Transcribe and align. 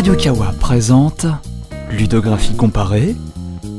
Radio 0.00 0.14
Kawa 0.14 0.54
présente 0.58 1.26
Ludographie 1.90 2.56
comparée, 2.56 3.14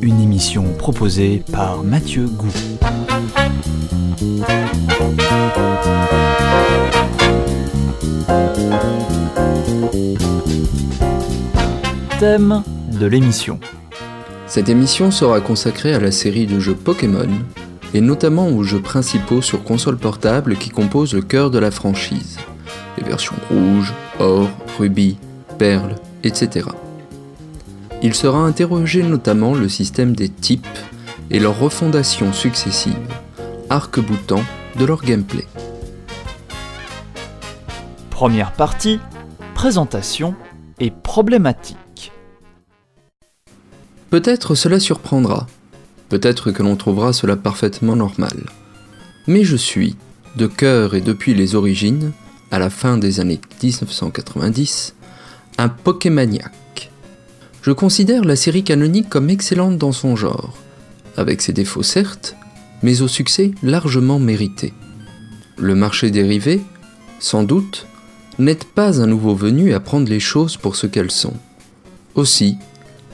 une 0.03 0.21
émission 0.21 0.65
proposée 0.77 1.41
par 1.51 1.81
Mathieu 1.81 2.27
Gou. 2.27 2.47
Thème 12.19 12.61
de 12.91 13.07
l'émission. 13.07 13.59
Cette 14.45 14.69
émission 14.69 15.09
sera 15.09 15.41
consacrée 15.41 15.95
à 15.95 15.99
la 15.99 16.11
série 16.11 16.45
de 16.45 16.59
jeux 16.59 16.75
Pokémon, 16.75 17.29
et 17.95 18.01
notamment 18.01 18.47
aux 18.49 18.61
jeux 18.61 18.83
principaux 18.83 19.41
sur 19.41 19.63
console 19.63 19.97
portable 19.97 20.55
qui 20.55 20.69
composent 20.69 21.15
le 21.15 21.23
cœur 21.23 21.49
de 21.49 21.57
la 21.57 21.71
franchise. 21.71 22.37
Les 22.99 23.05
versions 23.05 23.37
rouge, 23.49 23.91
or, 24.19 24.51
rubis, 24.77 25.17
perle, 25.57 25.95
etc. 26.23 26.69
Il 28.03 28.15
sera 28.15 28.39
interrogé 28.39 29.03
notamment 29.03 29.53
le 29.53 29.69
système 29.69 30.15
des 30.15 30.29
types 30.29 30.65
et 31.29 31.39
leur 31.39 31.59
refondation 31.59 32.33
successive, 32.33 32.95
arc-boutant 33.69 34.43
de 34.77 34.85
leur 34.85 35.01
gameplay. 35.01 35.45
Première 38.09 38.53
partie, 38.53 38.99
présentation 39.53 40.35
et 40.79 40.91
problématique. 40.91 42.11
Peut-être 44.09 44.55
cela 44.55 44.79
surprendra, 44.79 45.47
peut-être 46.09 46.51
que 46.51 46.63
l'on 46.63 46.75
trouvera 46.75 47.13
cela 47.13 47.37
parfaitement 47.37 47.95
normal. 47.95 48.49
Mais 49.27 49.43
je 49.43 49.55
suis, 49.55 49.95
de 50.35 50.47
cœur 50.47 50.95
et 50.95 51.01
depuis 51.01 51.33
les 51.33 51.55
origines, 51.55 52.11
à 52.51 52.59
la 52.59 52.69
fin 52.69 52.97
des 52.97 53.19
années 53.19 53.39
1990, 53.63 54.95
un 55.57 55.69
Pokémaniac. 55.69 56.89
Je 57.61 57.71
considère 57.71 58.23
la 58.23 58.35
série 58.35 58.63
canonique 58.63 59.09
comme 59.09 59.29
excellente 59.29 59.77
dans 59.77 59.91
son 59.91 60.15
genre, 60.15 60.57
avec 61.17 61.41
ses 61.41 61.53
défauts 61.53 61.83
certes, 61.83 62.35
mais 62.81 63.01
au 63.01 63.07
succès 63.07 63.51
largement 63.61 64.19
mérité. 64.19 64.73
Le 65.57 65.75
marché 65.75 66.09
dérivé, 66.09 66.61
sans 67.19 67.43
doute, 67.43 67.85
n'aide 68.39 68.63
pas 68.63 68.99
un 69.01 69.07
nouveau 69.07 69.35
venu 69.35 69.73
à 69.73 69.79
prendre 69.79 70.09
les 70.09 70.19
choses 70.19 70.57
pour 70.57 70.75
ce 70.75 70.87
qu'elles 70.87 71.11
sont. 71.11 71.35
Aussi, 72.15 72.57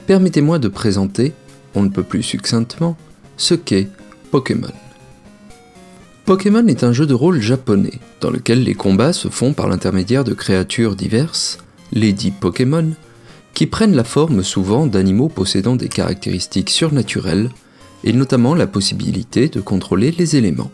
permettez-moi 0.06 0.58
de 0.58 0.68
présenter, 0.68 1.34
on 1.74 1.82
ne 1.82 1.90
peut 1.90 2.02
plus 2.02 2.22
succinctement, 2.22 2.96
ce 3.36 3.54
qu'est 3.54 3.88
Pokémon. 4.30 4.72
Pokémon 6.24 6.66
est 6.66 6.84
un 6.84 6.92
jeu 6.92 7.06
de 7.06 7.14
rôle 7.14 7.40
japonais, 7.40 8.00
dans 8.20 8.30
lequel 8.30 8.62
les 8.62 8.74
combats 8.74 9.12
se 9.12 9.28
font 9.28 9.52
par 9.52 9.68
l'intermédiaire 9.68 10.24
de 10.24 10.34
créatures 10.34 10.96
diverses, 10.96 11.58
les 11.92 12.14
Pokémon, 12.40 12.90
qui 13.54 13.66
prennent 13.66 13.96
la 13.96 14.04
forme 14.04 14.42
souvent 14.42 14.86
d'animaux 14.86 15.28
possédant 15.28 15.76
des 15.76 15.88
caractéristiques 15.88 16.70
surnaturelles, 16.70 17.50
et 18.04 18.12
notamment 18.12 18.54
la 18.54 18.66
possibilité 18.66 19.48
de 19.48 19.60
contrôler 19.60 20.12
les 20.12 20.36
éléments. 20.36 20.70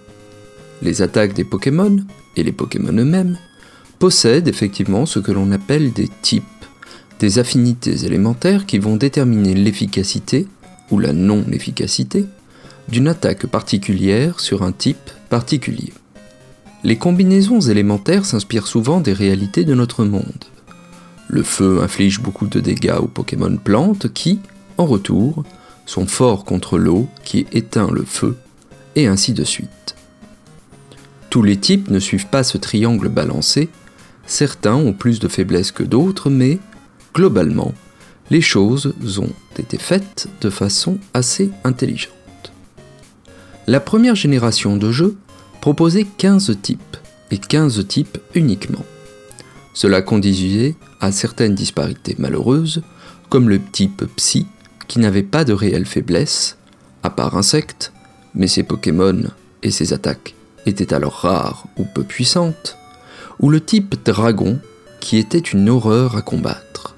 Les 0.83 1.01
attaques 1.01 1.33
des 1.33 1.45
Pokémon, 1.45 1.97
et 2.37 2.43
les 2.43 2.53
Pokémon 2.53 2.93
eux-mêmes, 2.93 3.39
possèdent 3.99 4.49
effectivement 4.49 5.07
ce 5.07 5.19
que 5.19 5.33
l'on 5.33 5.51
appelle 5.53 5.93
des 5.93 6.09
types, 6.21 6.45
des 7.21 7.39
affinités 7.39 8.05
élémentaires 8.05 8.67
qui 8.67 8.79
vont 8.79 8.97
déterminer 8.97 9.55
l'efficacité, 9.55 10.47
ou 10.91 10.99
la 10.99 11.13
non-efficacité, 11.13 12.27
d'une 12.89 13.09
attaque 13.09 13.47
particulière 13.47 14.41
sur 14.41 14.63
un 14.63 14.73
type 14.73 15.11
particulier. 15.31 15.93
Les 16.83 16.97
combinaisons 16.97 17.61
élémentaires 17.61 18.27
s'inspirent 18.27 18.67
souvent 18.67 19.01
des 19.01 19.15
réalités 19.15 19.65
de 19.65 19.75
notre 19.75 20.05
monde. 20.05 20.45
Le 21.29 21.43
feu 21.43 21.83
inflige 21.83 22.21
beaucoup 22.21 22.47
de 22.47 22.61
dégâts 22.61 22.99
aux 23.01 23.09
Pokémon 23.09 23.57
plantes 23.57 24.13
qui, 24.13 24.41
en 24.79 24.87
retour, 24.87 25.45
sont 25.87 26.07
forts 26.07 26.45
contre 26.45 26.79
l'eau 26.79 27.09
qui 27.25 27.47
éteint 27.53 27.91
le 27.91 28.05
feu, 28.05 28.37
et 28.97 29.07
ainsi 29.07 29.33
de 29.33 29.45
suite. 29.45 29.97
Tous 31.31 31.43
les 31.43 31.57
types 31.57 31.91
ne 31.91 31.99
suivent 31.99 32.29
pas 32.29 32.45
ce 32.45 32.59
triangle 32.59 33.09
balancé, 33.09 33.69
certains 34.27 34.77
ont 34.77 34.93
plus 34.93 35.19
de 35.19 35.29
faiblesses 35.29 35.73
que 35.73 35.83
d'autres, 35.83 36.31
mais, 36.31 36.59
globalement, 37.13 37.75
les 38.31 38.41
choses 38.41 38.95
ont 39.19 39.33
été 39.59 39.79
faites 39.79 40.29
de 40.41 40.51
façon 40.51 40.99
assez 41.13 41.51
intelligente. 41.65 42.13
La 43.67 43.81
première 43.81 44.15
génération 44.15 44.77
de 44.77 44.93
jeux 44.93 45.17
proposait 45.61 46.07
15 46.19 46.59
types, 46.63 46.97
et 47.31 47.39
15 47.39 47.87
types 47.89 48.19
uniquement. 48.35 48.85
Cela 49.75 50.03
conduisait 50.03 50.77
à 51.01 51.13
certaines 51.13 51.57
disparités 51.57 52.15
malheureuses, 52.19 52.83
comme 53.29 53.49
le 53.49 53.61
type 53.61 54.05
Psy, 54.17 54.47
qui 54.87 55.01
n'avait 55.01 55.25
pas 55.25 55.45
de 55.45 55.53
réelle 55.53 55.87
faiblesse, 55.87 56.57
à 57.03 57.11
part 57.11 57.37
insectes, 57.37 57.93
mais 58.35 58.47
ses 58.47 58.63
Pokémon 58.63 59.25
et 59.63 59.71
ses 59.73 59.93
attaques 59.93 60.35
étaient 60.67 60.95
alors 60.95 61.15
rares 61.15 61.67
ou 61.77 61.85
peu 61.85 62.05
puissantes, 62.05 62.79
ou 63.41 63.51
le 63.51 63.61
type 63.61 63.97
Dragon, 64.05 64.59
qui 65.01 65.19
était 65.19 65.39
une 65.39 65.69
horreur 65.69 66.17
à 66.17 66.23
combattre. 66.23 66.95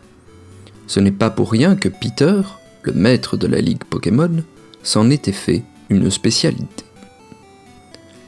Ce 0.87 1.00
n'est 1.00 1.10
pas 1.10 1.31
pour 1.31 1.50
rien 1.50 1.75
que 1.76 1.88
Peter, 1.88 2.43
le 2.82 2.93
maître 2.93 3.37
de 3.37 3.47
la 3.47 3.60
Ligue 3.60 3.84
Pokémon, 3.84 4.44
s'en 4.82 5.10
était 5.10 5.32
fait 5.32 5.64
une 5.88 6.10
spécialité. 6.10 6.84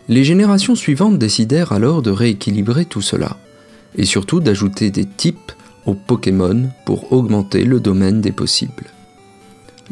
Les 0.08 0.24
générations 0.24 0.74
suivantes 0.74 1.18
décidèrent 1.18 1.72
alors 1.72 2.00
de 2.00 2.10
rééquilibrer 2.10 2.86
tout 2.86 3.02
cela, 3.02 3.36
et 3.98 4.06
surtout 4.06 4.40
d'ajouter 4.40 4.90
des 4.90 5.04
types 5.04 5.52
aux 5.84 5.94
Pokémon 5.94 6.70
pour 6.86 7.12
augmenter 7.12 7.64
le 7.64 7.80
domaine 7.80 8.20
des 8.20 8.32
possibles. 8.32 8.86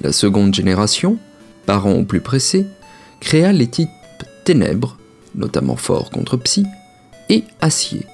La 0.02 0.12
seconde 0.12 0.54
génération, 0.54 1.18
parent 1.66 1.92
au 1.92 2.04
plus 2.04 2.20
pressé, 2.20 2.66
créa 3.20 3.52
les 3.52 3.66
types 3.66 3.90
Ténèbres, 4.44 4.96
notamment 5.34 5.76
forts 5.76 6.10
contre 6.10 6.36
Psy, 6.36 6.64
et 7.28 7.42
Acier, 7.60 8.06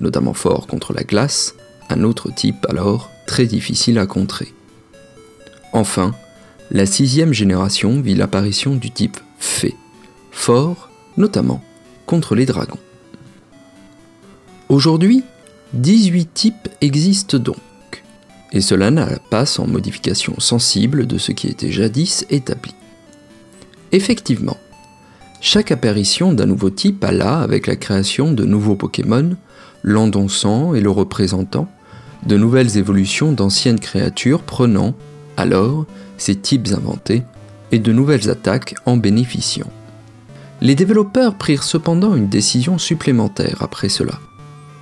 notamment 0.00 0.34
fort 0.34 0.68
contre 0.68 0.92
la 0.92 1.02
glace, 1.02 1.54
un 1.90 2.04
autre 2.04 2.32
type 2.32 2.64
alors 2.68 3.10
très 3.26 3.46
difficile 3.46 3.98
à 3.98 4.06
contrer. 4.06 4.54
Enfin, 5.72 6.14
la 6.70 6.86
sixième 6.86 7.32
génération 7.32 8.00
vit 8.00 8.14
l'apparition 8.14 8.76
du 8.76 8.92
type 8.92 9.18
Fée, 9.38 9.74
fort 10.30 10.88
notamment 11.16 11.62
contre 12.06 12.36
les 12.36 12.46
dragons. 12.46 12.78
Aujourd'hui, 14.68 15.24
18 15.74 16.34
types 16.34 16.68
existent 16.82 17.38
donc, 17.38 17.56
et 18.52 18.60
cela 18.60 18.90
n'a 18.90 19.06
pas 19.30 19.46
sans 19.46 19.66
modification 19.66 20.34
sensible 20.38 21.06
de 21.06 21.16
ce 21.16 21.32
qui 21.32 21.48
était 21.48 21.72
jadis 21.72 22.26
établi. 22.28 22.74
Effectivement, 23.92 24.58
chaque 25.40 25.72
apparition 25.72 26.34
d'un 26.34 26.46
nouveau 26.46 26.68
type 26.70 27.02
a 27.02 27.10
là, 27.10 27.40
avec 27.40 27.66
la 27.66 27.76
création 27.76 28.32
de 28.32 28.44
nouveaux 28.44 28.76
Pokémon, 28.76 29.34
l'endossant 29.82 30.74
et 30.74 30.80
le 30.80 30.90
représentant, 30.90 31.68
de 32.26 32.36
nouvelles 32.36 32.76
évolutions 32.76 33.32
d'anciennes 33.32 33.80
créatures 33.80 34.42
prenant, 34.42 34.94
alors, 35.36 35.86
ces 36.18 36.36
types 36.36 36.68
inventés, 36.68 37.22
et 37.72 37.78
de 37.78 37.92
nouvelles 37.92 38.28
attaques 38.30 38.74
en 38.84 38.98
bénéficiant. 38.98 39.70
Les 40.60 40.74
développeurs 40.74 41.34
prirent 41.34 41.64
cependant 41.64 42.14
une 42.14 42.28
décision 42.28 42.78
supplémentaire 42.78 43.56
après 43.62 43.88
cela. 43.88 44.20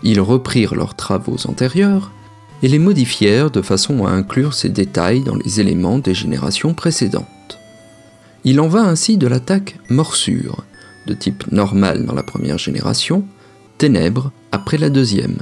Ils 0.02 0.20
reprirent 0.20 0.74
leurs 0.74 0.94
travaux 0.94 1.36
antérieurs 1.46 2.10
et 2.62 2.68
les 2.68 2.78
modifièrent 2.78 3.50
de 3.50 3.62
façon 3.62 4.06
à 4.06 4.10
inclure 4.10 4.54
ces 4.54 4.68
détails 4.68 5.22
dans 5.22 5.36
les 5.36 5.60
éléments 5.60 5.98
des 5.98 6.14
générations 6.14 6.74
précédentes. 6.74 7.26
Il 8.44 8.60
en 8.60 8.68
va 8.68 8.82
ainsi 8.82 9.18
de 9.18 9.26
l'attaque 9.26 9.78
morsure, 9.88 10.64
de 11.06 11.14
type 11.14 11.50
normal 11.52 12.04
dans 12.06 12.14
la 12.14 12.22
première 12.22 12.58
génération, 12.58 13.24
ténèbres 13.78 14.32
après 14.52 14.78
la 14.78 14.90
deuxième, 14.90 15.38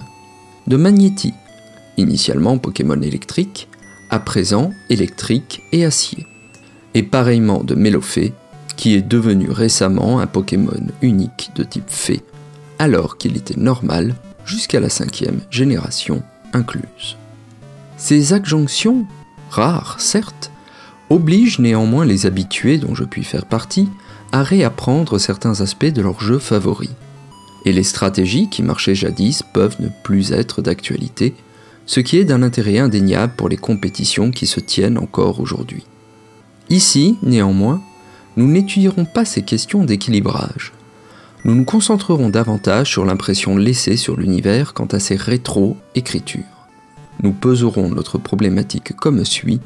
de 0.67 0.77
magnétie, 0.77 1.35
initialement 1.97 2.59
Pokémon 2.59 3.01
électrique, 3.01 3.69
à 4.11 4.19
présent 4.19 4.71
électrique 4.91 5.63
et 5.73 5.85
acier, 5.85 6.27
et 6.95 7.03
pareillement 7.03 7.63
de 7.63 7.75
Mélophée 7.75 8.33
qui 8.77 8.95
est 8.95 9.03
devenu 9.03 9.51
récemment 9.51 10.21
un 10.21 10.27
Pokémon 10.27 10.87
unique 11.03 11.51
de 11.57 11.65
type 11.65 11.89
fée, 11.91 12.23
alors 12.79 13.19
qu'il 13.19 13.37
était 13.37 13.59
normal 13.59 14.15
jusqu'à 14.49 14.81
la 14.81 14.89
cinquième 14.89 15.41
génération 15.51 16.23
incluse. 16.53 17.17
Ces 17.97 18.33
adjonctions, 18.33 19.07
rares 19.51 20.01
certes, 20.01 20.51
obligent 21.11 21.59
néanmoins 21.59 22.05
les 22.05 22.27
habitués 22.27 22.79
dont 22.79 22.95
je 22.95 23.05
puis 23.05 23.25
faire 23.25 23.47
partie 23.47 23.89
à 24.33 24.43
réapprendre 24.43 25.19
certains 25.19 25.61
aspects 25.61 25.87
de 25.87 26.03
leur 26.03 26.21
jeu 26.21 26.39
favori. 26.39 26.91
Et 27.65 27.73
les 27.73 27.83
stratégies 27.83 28.49
qui 28.49 28.63
marchaient 28.63 28.95
jadis 28.95 29.43
peuvent 29.43 29.77
ne 29.81 29.89
plus 30.03 30.33
être 30.33 30.63
d'actualité, 30.63 31.35
ce 31.87 32.01
qui 32.01 32.19
est 32.19 32.25
d'un 32.25 32.43
intérêt 32.43 32.79
indéniable 32.79 33.33
pour 33.37 33.49
les 33.49 33.57
compétitions 33.57 34.31
qui 34.31 34.47
se 34.47 34.61
tiennent 34.61 34.99
encore 34.99 35.41
aujourd'hui. 35.41 35.85
Ici, 36.69 37.17
néanmoins, 37.23 37.81
nous 38.37 38.47
n'étudierons 38.47 39.07
pas 39.07 39.25
ces 39.25 39.43
questions 39.43 39.85
d'équilibrage. 39.85 40.73
Nous 41.45 41.55
nous 41.55 41.65
concentrerons 41.65 42.31
davantage 42.31 42.91
sur 42.91 43.05
l'impression 43.05 43.57
laissée 43.57 43.97
sur 43.97 44.17
l'univers 44.17 44.75
quant 44.75 44.87
à 44.87 44.99
ses 44.99 45.17
rétro-écritures. 45.17 46.43
nous 47.23 47.33
peserons 47.33 47.89
notre 47.91 48.19
problématique 48.19 48.95
comme 48.95 49.25
suit. 49.25 49.61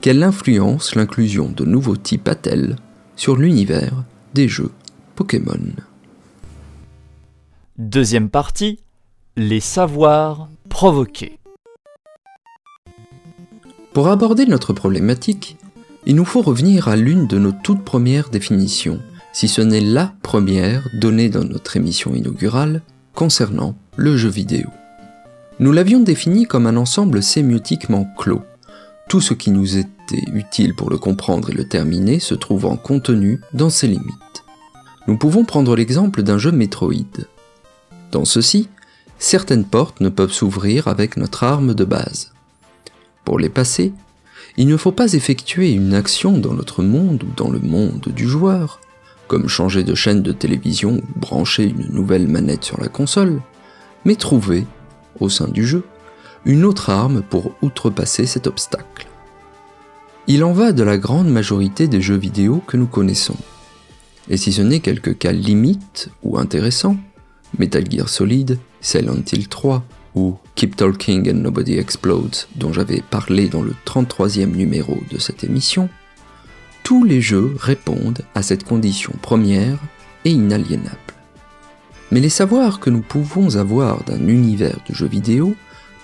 Quelle 0.00 0.22
influence 0.22 0.94
l'inclusion 0.94 1.48
de 1.48 1.64
nouveaux 1.64 1.96
types 1.96 2.28
a-t-elle 2.28 2.76
sur 3.16 3.36
l'univers 3.36 4.04
des 4.34 4.48
jeux 4.48 4.70
Pokémon? 5.16 5.60
Deuxième 7.78 8.28
partie, 8.28 8.80
les 9.36 9.60
savoirs 9.60 10.48
provoqués. 10.68 11.38
Pour 13.92 14.08
aborder 14.08 14.46
notre 14.46 14.72
problématique, 14.72 15.56
il 16.06 16.14
nous 16.14 16.24
faut 16.24 16.42
revenir 16.42 16.88
à 16.88 16.96
l'une 16.96 17.26
de 17.26 17.38
nos 17.38 17.52
toutes 17.52 17.84
premières 17.84 18.30
définitions, 18.30 19.00
si 19.38 19.46
ce 19.46 19.60
n'est 19.60 19.80
la 19.80 20.12
première 20.24 20.88
donnée 20.94 21.28
dans 21.28 21.44
notre 21.44 21.76
émission 21.76 22.12
inaugurale 22.12 22.82
concernant 23.14 23.76
le 23.94 24.16
jeu 24.16 24.28
vidéo. 24.28 24.66
Nous 25.60 25.70
l'avions 25.70 26.00
défini 26.00 26.44
comme 26.44 26.66
un 26.66 26.76
ensemble 26.76 27.22
sémiotiquement 27.22 28.12
clos. 28.18 28.42
Tout 29.08 29.20
ce 29.20 29.34
qui 29.34 29.52
nous 29.52 29.76
était 29.76 30.24
utile 30.32 30.74
pour 30.74 30.90
le 30.90 30.98
comprendre 30.98 31.50
et 31.50 31.54
le 31.54 31.68
terminer 31.68 32.18
se 32.18 32.34
trouvant 32.34 32.76
contenu 32.76 33.40
dans 33.52 33.70
ses 33.70 33.86
limites. 33.86 34.42
Nous 35.06 35.16
pouvons 35.16 35.44
prendre 35.44 35.76
l'exemple 35.76 36.24
d'un 36.24 36.38
jeu 36.38 36.50
Metroid. 36.50 37.22
Dans 38.10 38.24
ceci, 38.24 38.68
certaines 39.20 39.66
portes 39.66 40.00
ne 40.00 40.08
peuvent 40.08 40.32
s'ouvrir 40.32 40.88
avec 40.88 41.16
notre 41.16 41.44
arme 41.44 41.74
de 41.74 41.84
base. 41.84 42.32
Pour 43.24 43.38
les 43.38 43.50
passer, 43.50 43.92
il 44.56 44.66
ne 44.66 44.76
faut 44.76 44.90
pas 44.90 45.12
effectuer 45.12 45.70
une 45.70 45.94
action 45.94 46.38
dans 46.38 46.54
notre 46.54 46.82
monde 46.82 47.22
ou 47.22 47.28
dans 47.36 47.52
le 47.52 47.60
monde 47.60 48.08
du 48.08 48.26
joueur, 48.26 48.80
comme 49.28 49.48
changer 49.48 49.84
de 49.84 49.94
chaîne 49.94 50.22
de 50.22 50.32
télévision 50.32 50.96
ou 50.96 51.20
brancher 51.20 51.64
une 51.64 51.92
nouvelle 51.92 52.26
manette 52.26 52.64
sur 52.64 52.80
la 52.80 52.88
console, 52.88 53.40
mais 54.04 54.16
trouver 54.16 54.66
au 55.20 55.28
sein 55.28 55.48
du 55.48 55.66
jeu, 55.66 55.84
une 56.44 56.64
autre 56.64 56.90
arme 56.90 57.22
pour 57.22 57.52
outrepasser 57.62 58.26
cet 58.26 58.46
obstacle. 58.46 59.06
Il 60.26 60.44
en 60.44 60.52
va 60.52 60.72
de 60.72 60.82
la 60.82 60.98
grande 60.98 61.28
majorité 61.28 61.88
des 61.88 62.00
jeux 62.00 62.16
vidéo 62.16 62.62
que 62.66 62.76
nous 62.76 62.86
connaissons. 62.86 63.36
Et 64.28 64.36
si 64.36 64.52
ce 64.52 64.62
n'est 64.62 64.80
quelques 64.80 65.16
cas 65.16 65.32
limites 65.32 66.10
ou 66.22 66.38
intéressants, 66.38 66.96
Metal 67.58 67.90
Gear 67.90 68.08
Solid, 68.08 68.58
Silent 68.80 69.22
Hill 69.32 69.48
3 69.48 69.84
ou 70.14 70.36
Keep 70.54 70.76
Talking 70.76 71.30
and 71.30 71.38
Nobody 71.38 71.78
Explodes 71.78 72.36
dont 72.56 72.72
j'avais 72.72 73.02
parlé 73.10 73.48
dans 73.48 73.62
le 73.62 73.74
33e 73.86 74.54
numéro 74.54 74.98
de 75.10 75.18
cette 75.18 75.44
émission, 75.44 75.88
tous 76.88 77.04
les 77.04 77.20
jeux 77.20 77.54
répondent 77.60 78.22
à 78.34 78.40
cette 78.40 78.64
condition 78.64 79.12
première 79.20 79.78
et 80.24 80.30
inaliénable. 80.30 80.96
Mais 82.10 82.18
les 82.18 82.30
savoirs 82.30 82.80
que 82.80 82.88
nous 82.88 83.02
pouvons 83.02 83.56
avoir 83.56 84.04
d'un 84.04 84.26
univers 84.26 84.78
de 84.88 84.94
jeux 84.94 85.06
vidéo 85.06 85.54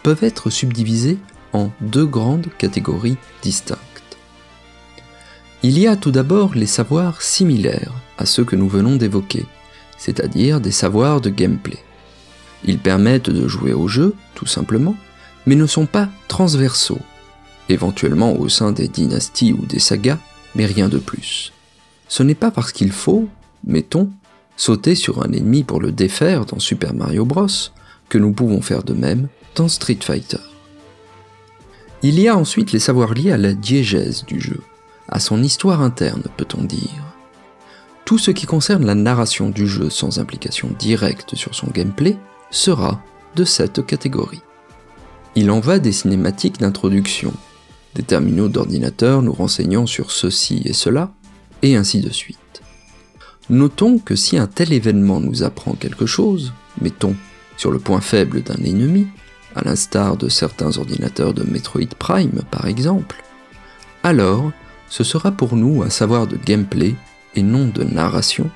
peuvent 0.02 0.22
être 0.22 0.50
subdivisés 0.50 1.16
en 1.54 1.70
deux 1.80 2.04
grandes 2.04 2.48
catégories 2.58 3.16
distinctes. 3.40 3.80
Il 5.62 5.78
y 5.78 5.86
a 5.86 5.96
tout 5.96 6.10
d'abord 6.10 6.54
les 6.54 6.66
savoirs 6.66 7.22
similaires 7.22 7.94
à 8.18 8.26
ceux 8.26 8.44
que 8.44 8.54
nous 8.54 8.68
venons 8.68 8.96
d'évoquer, 8.96 9.46
c'est-à-dire 9.96 10.60
des 10.60 10.70
savoirs 10.70 11.22
de 11.22 11.30
gameplay. 11.30 11.82
Ils 12.66 12.78
permettent 12.78 13.30
de 13.30 13.48
jouer 13.48 13.72
au 13.72 13.88
jeu, 13.88 14.14
tout 14.34 14.44
simplement, 14.44 14.96
mais 15.46 15.54
ne 15.54 15.64
sont 15.64 15.86
pas 15.86 16.10
transversaux, 16.28 17.00
éventuellement 17.70 18.38
au 18.38 18.50
sein 18.50 18.70
des 18.70 18.88
dynasties 18.88 19.54
ou 19.54 19.64
des 19.64 19.78
sagas, 19.78 20.18
mais 20.54 20.66
rien 20.66 20.88
de 20.88 20.98
plus. 20.98 21.52
Ce 22.08 22.22
n'est 22.22 22.34
pas 22.34 22.50
parce 22.50 22.72
qu'il 22.72 22.92
faut, 22.92 23.28
mettons, 23.64 24.10
sauter 24.56 24.94
sur 24.94 25.22
un 25.22 25.32
ennemi 25.32 25.64
pour 25.64 25.80
le 25.80 25.92
défaire 25.92 26.44
dans 26.46 26.58
Super 26.58 26.94
Mario 26.94 27.24
Bros, 27.24 27.46
que 28.08 28.18
nous 28.18 28.32
pouvons 28.32 28.60
faire 28.60 28.82
de 28.82 28.94
même 28.94 29.28
dans 29.54 29.68
Street 29.68 29.98
Fighter. 30.00 30.38
Il 32.02 32.20
y 32.20 32.28
a 32.28 32.36
ensuite 32.36 32.72
les 32.72 32.78
savoirs 32.78 33.14
liés 33.14 33.32
à 33.32 33.38
la 33.38 33.54
diégèse 33.54 34.24
du 34.26 34.40
jeu, 34.40 34.60
à 35.08 35.20
son 35.20 35.42
histoire 35.42 35.80
interne 35.80 36.22
peut-on 36.36 36.62
dire. 36.62 37.14
Tout 38.04 38.18
ce 38.18 38.30
qui 38.30 38.44
concerne 38.44 38.84
la 38.84 38.94
narration 38.94 39.48
du 39.48 39.66
jeu 39.66 39.88
sans 39.88 40.18
implication 40.18 40.68
directe 40.78 41.34
sur 41.34 41.54
son 41.54 41.68
gameplay 41.68 42.18
sera 42.50 43.00
de 43.34 43.44
cette 43.44 43.84
catégorie. 43.86 44.42
Il 45.34 45.50
en 45.50 45.60
va 45.60 45.78
des 45.78 45.92
cinématiques 45.92 46.60
d'introduction, 46.60 47.32
des 47.94 48.02
terminaux 48.02 48.48
d'ordinateur 48.48 49.22
nous 49.22 49.32
renseignant 49.32 49.86
sur 49.86 50.10
ceci 50.10 50.62
et 50.64 50.72
cela, 50.72 51.12
et 51.62 51.76
ainsi 51.76 52.00
de 52.00 52.10
suite. 52.10 52.38
Notons 53.50 53.98
que 53.98 54.16
si 54.16 54.38
un 54.38 54.46
tel 54.46 54.72
événement 54.72 55.20
nous 55.20 55.42
apprend 55.42 55.72
quelque 55.72 56.06
chose, 56.06 56.52
mettons 56.80 57.14
sur 57.56 57.70
le 57.70 57.78
point 57.78 58.00
faible 58.00 58.42
d'un 58.42 58.62
ennemi, 58.64 59.06
à 59.54 59.62
l'instar 59.62 60.16
de 60.16 60.28
certains 60.28 60.78
ordinateurs 60.78 61.34
de 61.34 61.44
Metroid 61.44 61.94
Prime 61.98 62.42
par 62.50 62.66
exemple, 62.66 63.22
alors 64.02 64.50
ce 64.88 65.04
sera 65.04 65.30
pour 65.30 65.56
nous 65.56 65.82
un 65.82 65.90
savoir 65.90 66.26
de 66.26 66.36
gameplay 66.36 66.94
et 67.34 67.42
non 67.42 67.66
de 67.66 67.84
narration, 67.84 68.50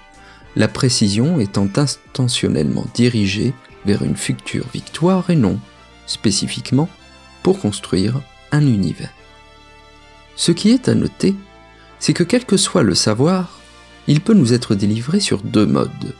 la 0.57 0.69
précision 0.69 1.39
étant 1.39 1.69
intentionnellement 1.77 2.87
dirigée 2.95 3.53
vers 3.87 4.03
une 4.03 4.17
future 4.17 4.67
victoire 4.73 5.31
et 5.31 5.37
non, 5.37 5.59
spécifiquement, 6.07 6.89
pour 7.43 7.61
construire 7.61 8.21
un 8.53 8.63
univers. 8.63 9.13
Ce 10.39 10.53
qui 10.53 10.71
est 10.71 10.89
à 10.89 10.95
noter, 10.95 11.35
c'est 11.99 12.13
que 12.13 12.23
quel 12.23 12.45
que 12.45 12.57
soit 12.57 12.85
le 12.85 12.95
savoir, 12.95 13.59
il 14.07 14.21
peut 14.21 14.35
nous 14.35 14.55
être 14.55 14.77
délivré 14.77 15.19
sur 15.19 15.43
deux 15.43 15.67
modes. 15.67 16.15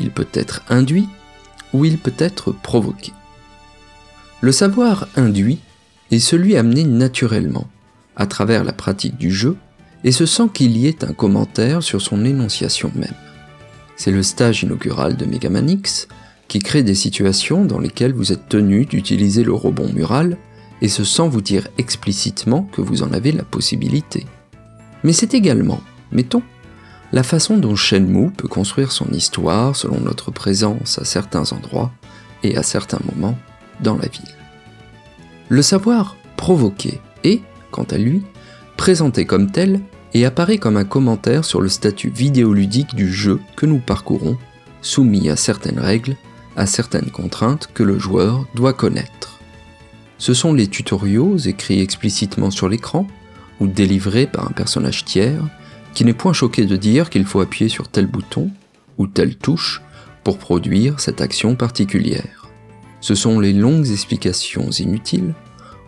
Il 0.00 0.10
peut 0.10 0.26
être 0.32 0.62
induit 0.70 1.08
ou 1.74 1.84
il 1.84 1.98
peut 1.98 2.14
être 2.16 2.52
provoqué. 2.52 3.12
Le 4.40 4.50
savoir 4.50 5.08
induit 5.14 5.58
est 6.10 6.20
celui 6.20 6.56
amené 6.56 6.84
naturellement, 6.84 7.68
à 8.16 8.26
travers 8.26 8.64
la 8.64 8.72
pratique 8.72 9.18
du 9.18 9.30
jeu, 9.30 9.56
et 10.04 10.12
se 10.12 10.24
sent 10.24 10.48
qu'il 10.54 10.78
y 10.78 10.86
ait 10.86 11.04
un 11.04 11.12
commentaire 11.12 11.82
sur 11.82 12.00
son 12.00 12.24
énonciation 12.24 12.90
même. 12.94 13.14
C'est 13.96 14.10
le 14.10 14.22
stage 14.22 14.62
inaugural 14.62 15.16
de 15.16 15.26
Megaman 15.26 15.68
X 15.68 16.08
qui 16.46 16.60
crée 16.60 16.82
des 16.82 16.94
situations 16.94 17.66
dans 17.66 17.78
lesquelles 17.78 18.14
vous 18.14 18.32
êtes 18.32 18.48
tenu 18.48 18.86
d'utiliser 18.86 19.44
le 19.44 19.52
rebond 19.52 19.92
mural 19.92 20.38
et 20.82 20.88
ce 20.88 21.04
sans 21.04 21.28
vous 21.28 21.40
dire 21.40 21.68
explicitement 21.78 22.68
que 22.72 22.80
vous 22.80 23.02
en 23.02 23.12
avez 23.12 23.32
la 23.32 23.42
possibilité. 23.42 24.26
Mais 25.04 25.12
c'est 25.12 25.34
également, 25.34 25.80
mettons, 26.12 26.42
la 27.12 27.22
façon 27.22 27.56
dont 27.56 27.74
Shenmue 27.74 28.30
peut 28.30 28.48
construire 28.48 28.92
son 28.92 29.08
histoire 29.12 29.74
selon 29.74 30.00
notre 30.00 30.30
présence 30.30 30.98
à 30.98 31.04
certains 31.04 31.52
endroits 31.52 31.90
et 32.42 32.56
à 32.56 32.62
certains 32.62 33.00
moments 33.12 33.38
dans 33.80 33.96
la 33.96 34.08
ville. 34.08 34.34
Le 35.48 35.62
savoir 35.62 36.16
provoqué 36.36 37.00
est, 37.24 37.40
quant 37.70 37.86
à 37.90 37.96
lui, 37.96 38.22
présenté 38.76 39.24
comme 39.24 39.50
tel 39.50 39.80
et 40.14 40.24
apparaît 40.24 40.58
comme 40.58 40.76
un 40.76 40.84
commentaire 40.84 41.44
sur 41.44 41.60
le 41.60 41.68
statut 41.68 42.10
vidéoludique 42.10 42.94
du 42.94 43.12
jeu 43.12 43.40
que 43.56 43.66
nous 43.66 43.78
parcourons, 43.78 44.36
soumis 44.82 45.30
à 45.30 45.36
certaines 45.36 45.80
règles, 45.80 46.16
à 46.56 46.66
certaines 46.66 47.10
contraintes 47.10 47.68
que 47.72 47.82
le 47.82 47.98
joueur 47.98 48.46
doit 48.54 48.72
connaître. 48.72 49.27
Ce 50.18 50.34
sont 50.34 50.52
les 50.52 50.66
tutoriaux 50.66 51.36
écrits 51.36 51.80
explicitement 51.80 52.50
sur 52.50 52.68
l'écran 52.68 53.06
ou 53.60 53.68
délivrés 53.68 54.26
par 54.26 54.46
un 54.48 54.52
personnage 54.52 55.04
tiers 55.04 55.42
qui 55.94 56.04
n'est 56.04 56.12
point 56.12 56.32
choqué 56.32 56.64
de 56.64 56.76
dire 56.76 57.08
qu'il 57.08 57.24
faut 57.24 57.40
appuyer 57.40 57.68
sur 57.68 57.88
tel 57.88 58.06
bouton 58.06 58.50
ou 58.98 59.06
telle 59.06 59.36
touche 59.36 59.80
pour 60.24 60.38
produire 60.38 61.00
cette 61.00 61.20
action 61.20 61.54
particulière. 61.54 62.48
Ce 63.00 63.14
sont 63.14 63.38
les 63.38 63.52
longues 63.52 63.90
explications 63.90 64.70
inutiles 64.70 65.34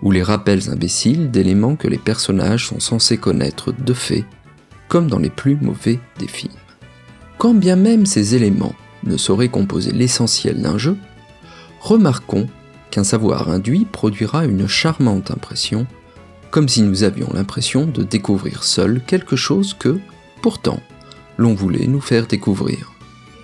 ou 0.02 0.12
les 0.12 0.22
rappels 0.22 0.70
imbéciles 0.70 1.30
d'éléments 1.30 1.76
que 1.76 1.88
les 1.88 1.98
personnages 1.98 2.66
sont 2.66 2.80
censés 2.80 3.18
connaître 3.18 3.72
de 3.72 3.92
fait, 3.92 4.24
comme 4.88 5.08
dans 5.08 5.18
les 5.18 5.30
plus 5.30 5.56
mauvais 5.56 5.98
des 6.18 6.28
films. 6.28 6.52
Quand 7.36 7.54
bien 7.54 7.76
même 7.76 8.06
ces 8.06 8.34
éléments 8.34 8.74
ne 9.02 9.16
sauraient 9.16 9.48
composer 9.48 9.92
l'essentiel 9.92 10.62
d'un 10.62 10.78
jeu, 10.78 10.96
remarquons 11.80 12.48
qu'un 12.90 13.04
savoir 13.04 13.48
induit 13.48 13.84
produira 13.84 14.44
une 14.44 14.66
charmante 14.66 15.30
impression 15.30 15.86
comme 16.50 16.68
si 16.68 16.82
nous 16.82 17.04
avions 17.04 17.28
l'impression 17.32 17.86
de 17.86 18.02
découvrir 18.02 18.64
seul 18.64 19.00
quelque 19.06 19.36
chose 19.36 19.74
que, 19.74 20.00
pourtant, 20.42 20.80
l'on 21.38 21.54
voulait 21.54 21.86
nous 21.86 22.00
faire 22.00 22.26
découvrir. 22.26 22.92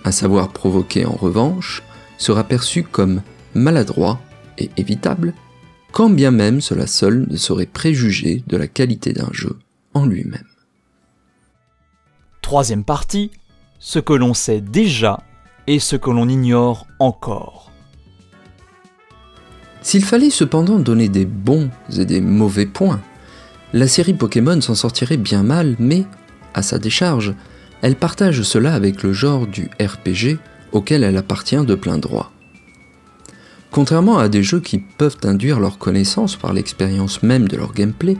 Un 0.03 0.11
savoir 0.11 0.49
provoqué 0.49 1.05
en 1.05 1.15
revanche 1.15 1.83
sera 2.17 2.43
perçu 2.43 2.83
comme 2.83 3.21
maladroit 3.53 4.19
et 4.57 4.69
évitable, 4.77 5.33
quand 5.91 6.09
bien 6.09 6.31
même 6.31 6.61
cela 6.61 6.85
seul 6.85 7.25
ne 7.29 7.37
saurait 7.37 7.65
préjuger 7.65 8.43
de 8.47 8.57
la 8.57 8.67
qualité 8.67 9.13
d'un 9.13 9.29
jeu 9.31 9.57
en 9.93 10.05
lui-même. 10.05 10.43
Troisième 12.41 12.83
partie, 12.83 13.31
ce 13.79 13.99
que 13.99 14.13
l'on 14.13 14.33
sait 14.33 14.61
déjà 14.61 15.23
et 15.65 15.79
ce 15.79 15.95
que 15.95 16.09
l'on 16.09 16.29
ignore 16.29 16.87
encore. 16.99 17.66
S'il 19.87 20.03
fallait 20.03 20.31
cependant 20.31 20.79
donner 20.79 21.07
des 21.07 21.23
bons 21.23 21.69
et 21.97 22.03
des 22.03 22.19
mauvais 22.19 22.65
points, 22.65 22.99
la 23.71 23.87
série 23.87 24.13
Pokémon 24.13 24.59
s'en 24.59 24.75
sortirait 24.75 25.15
bien 25.15 25.43
mal, 25.43 25.77
mais, 25.79 26.03
à 26.53 26.61
sa 26.61 26.77
décharge, 26.77 27.33
elle 27.81 27.95
partage 27.95 28.41
cela 28.41 28.73
avec 28.73 29.01
le 29.01 29.13
genre 29.13 29.47
du 29.47 29.69
RPG 29.81 30.39
auquel 30.73 31.05
elle 31.05 31.15
appartient 31.15 31.65
de 31.65 31.73
plein 31.73 31.97
droit. 31.97 32.33
Contrairement 33.71 34.17
à 34.17 34.27
des 34.27 34.43
jeux 34.43 34.59
qui 34.59 34.79
peuvent 34.79 35.19
induire 35.23 35.61
leur 35.61 35.77
connaissance 35.77 36.35
par 36.35 36.51
l'expérience 36.51 37.23
même 37.23 37.47
de 37.47 37.55
leur 37.55 37.71
gameplay, 37.71 38.17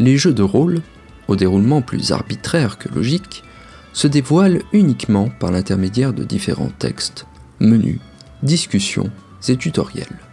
les 0.00 0.18
jeux 0.18 0.34
de 0.34 0.42
rôle, 0.42 0.80
au 1.28 1.36
déroulement 1.36 1.80
plus 1.80 2.10
arbitraire 2.10 2.76
que 2.76 2.92
logique, 2.92 3.44
se 3.92 4.08
dévoilent 4.08 4.62
uniquement 4.72 5.28
par 5.38 5.52
l'intermédiaire 5.52 6.12
de 6.12 6.24
différents 6.24 6.72
textes, 6.76 7.24
menus, 7.60 8.00
discussions 8.42 9.12
et 9.46 9.56
tutoriels. 9.56 10.27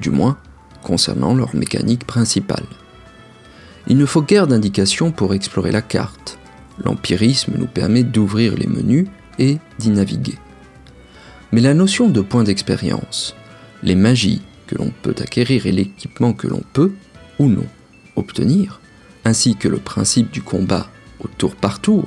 Du 0.00 0.10
moins, 0.10 0.38
concernant 0.82 1.34
leur 1.34 1.54
mécanique 1.54 2.06
principale. 2.06 2.64
Il 3.86 3.96
ne 3.96 4.06
faut 4.06 4.22
guère 4.22 4.46
d'indications 4.46 5.10
pour 5.10 5.34
explorer 5.34 5.72
la 5.72 5.82
carte. 5.82 6.38
L'empirisme 6.84 7.54
nous 7.58 7.66
permet 7.66 8.02
d'ouvrir 8.02 8.54
les 8.56 8.66
menus 8.66 9.06
et 9.38 9.58
d'y 9.78 9.90
naviguer. 9.90 10.38
Mais 11.52 11.60
la 11.60 11.74
notion 11.74 12.08
de 12.08 12.20
point 12.20 12.44
d'expérience, 12.44 13.34
les 13.82 13.94
magies 13.94 14.42
que 14.66 14.76
l'on 14.76 14.92
peut 15.02 15.16
acquérir 15.18 15.66
et 15.66 15.72
l'équipement 15.72 16.32
que 16.32 16.46
l'on 16.46 16.62
peut, 16.72 16.92
ou 17.38 17.48
non, 17.48 17.66
obtenir, 18.16 18.80
ainsi 19.24 19.56
que 19.56 19.68
le 19.68 19.78
principe 19.78 20.30
du 20.30 20.42
combat 20.42 20.88
au 21.18 21.28
tour 21.28 21.56
par 21.56 21.80
tour, 21.80 22.06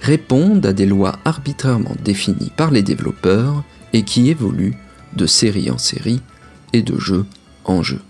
répondent 0.00 0.64
à 0.64 0.72
des 0.72 0.86
lois 0.86 1.18
arbitrairement 1.24 1.96
définies 2.02 2.52
par 2.56 2.70
les 2.70 2.82
développeurs 2.82 3.62
et 3.92 4.02
qui 4.02 4.30
évoluent 4.30 4.76
de 5.14 5.26
série 5.26 5.70
en 5.70 5.78
série 5.78 6.20
de 6.82 6.98
jeu 6.98 7.24
en 7.64 7.82
jeu. 7.82 8.00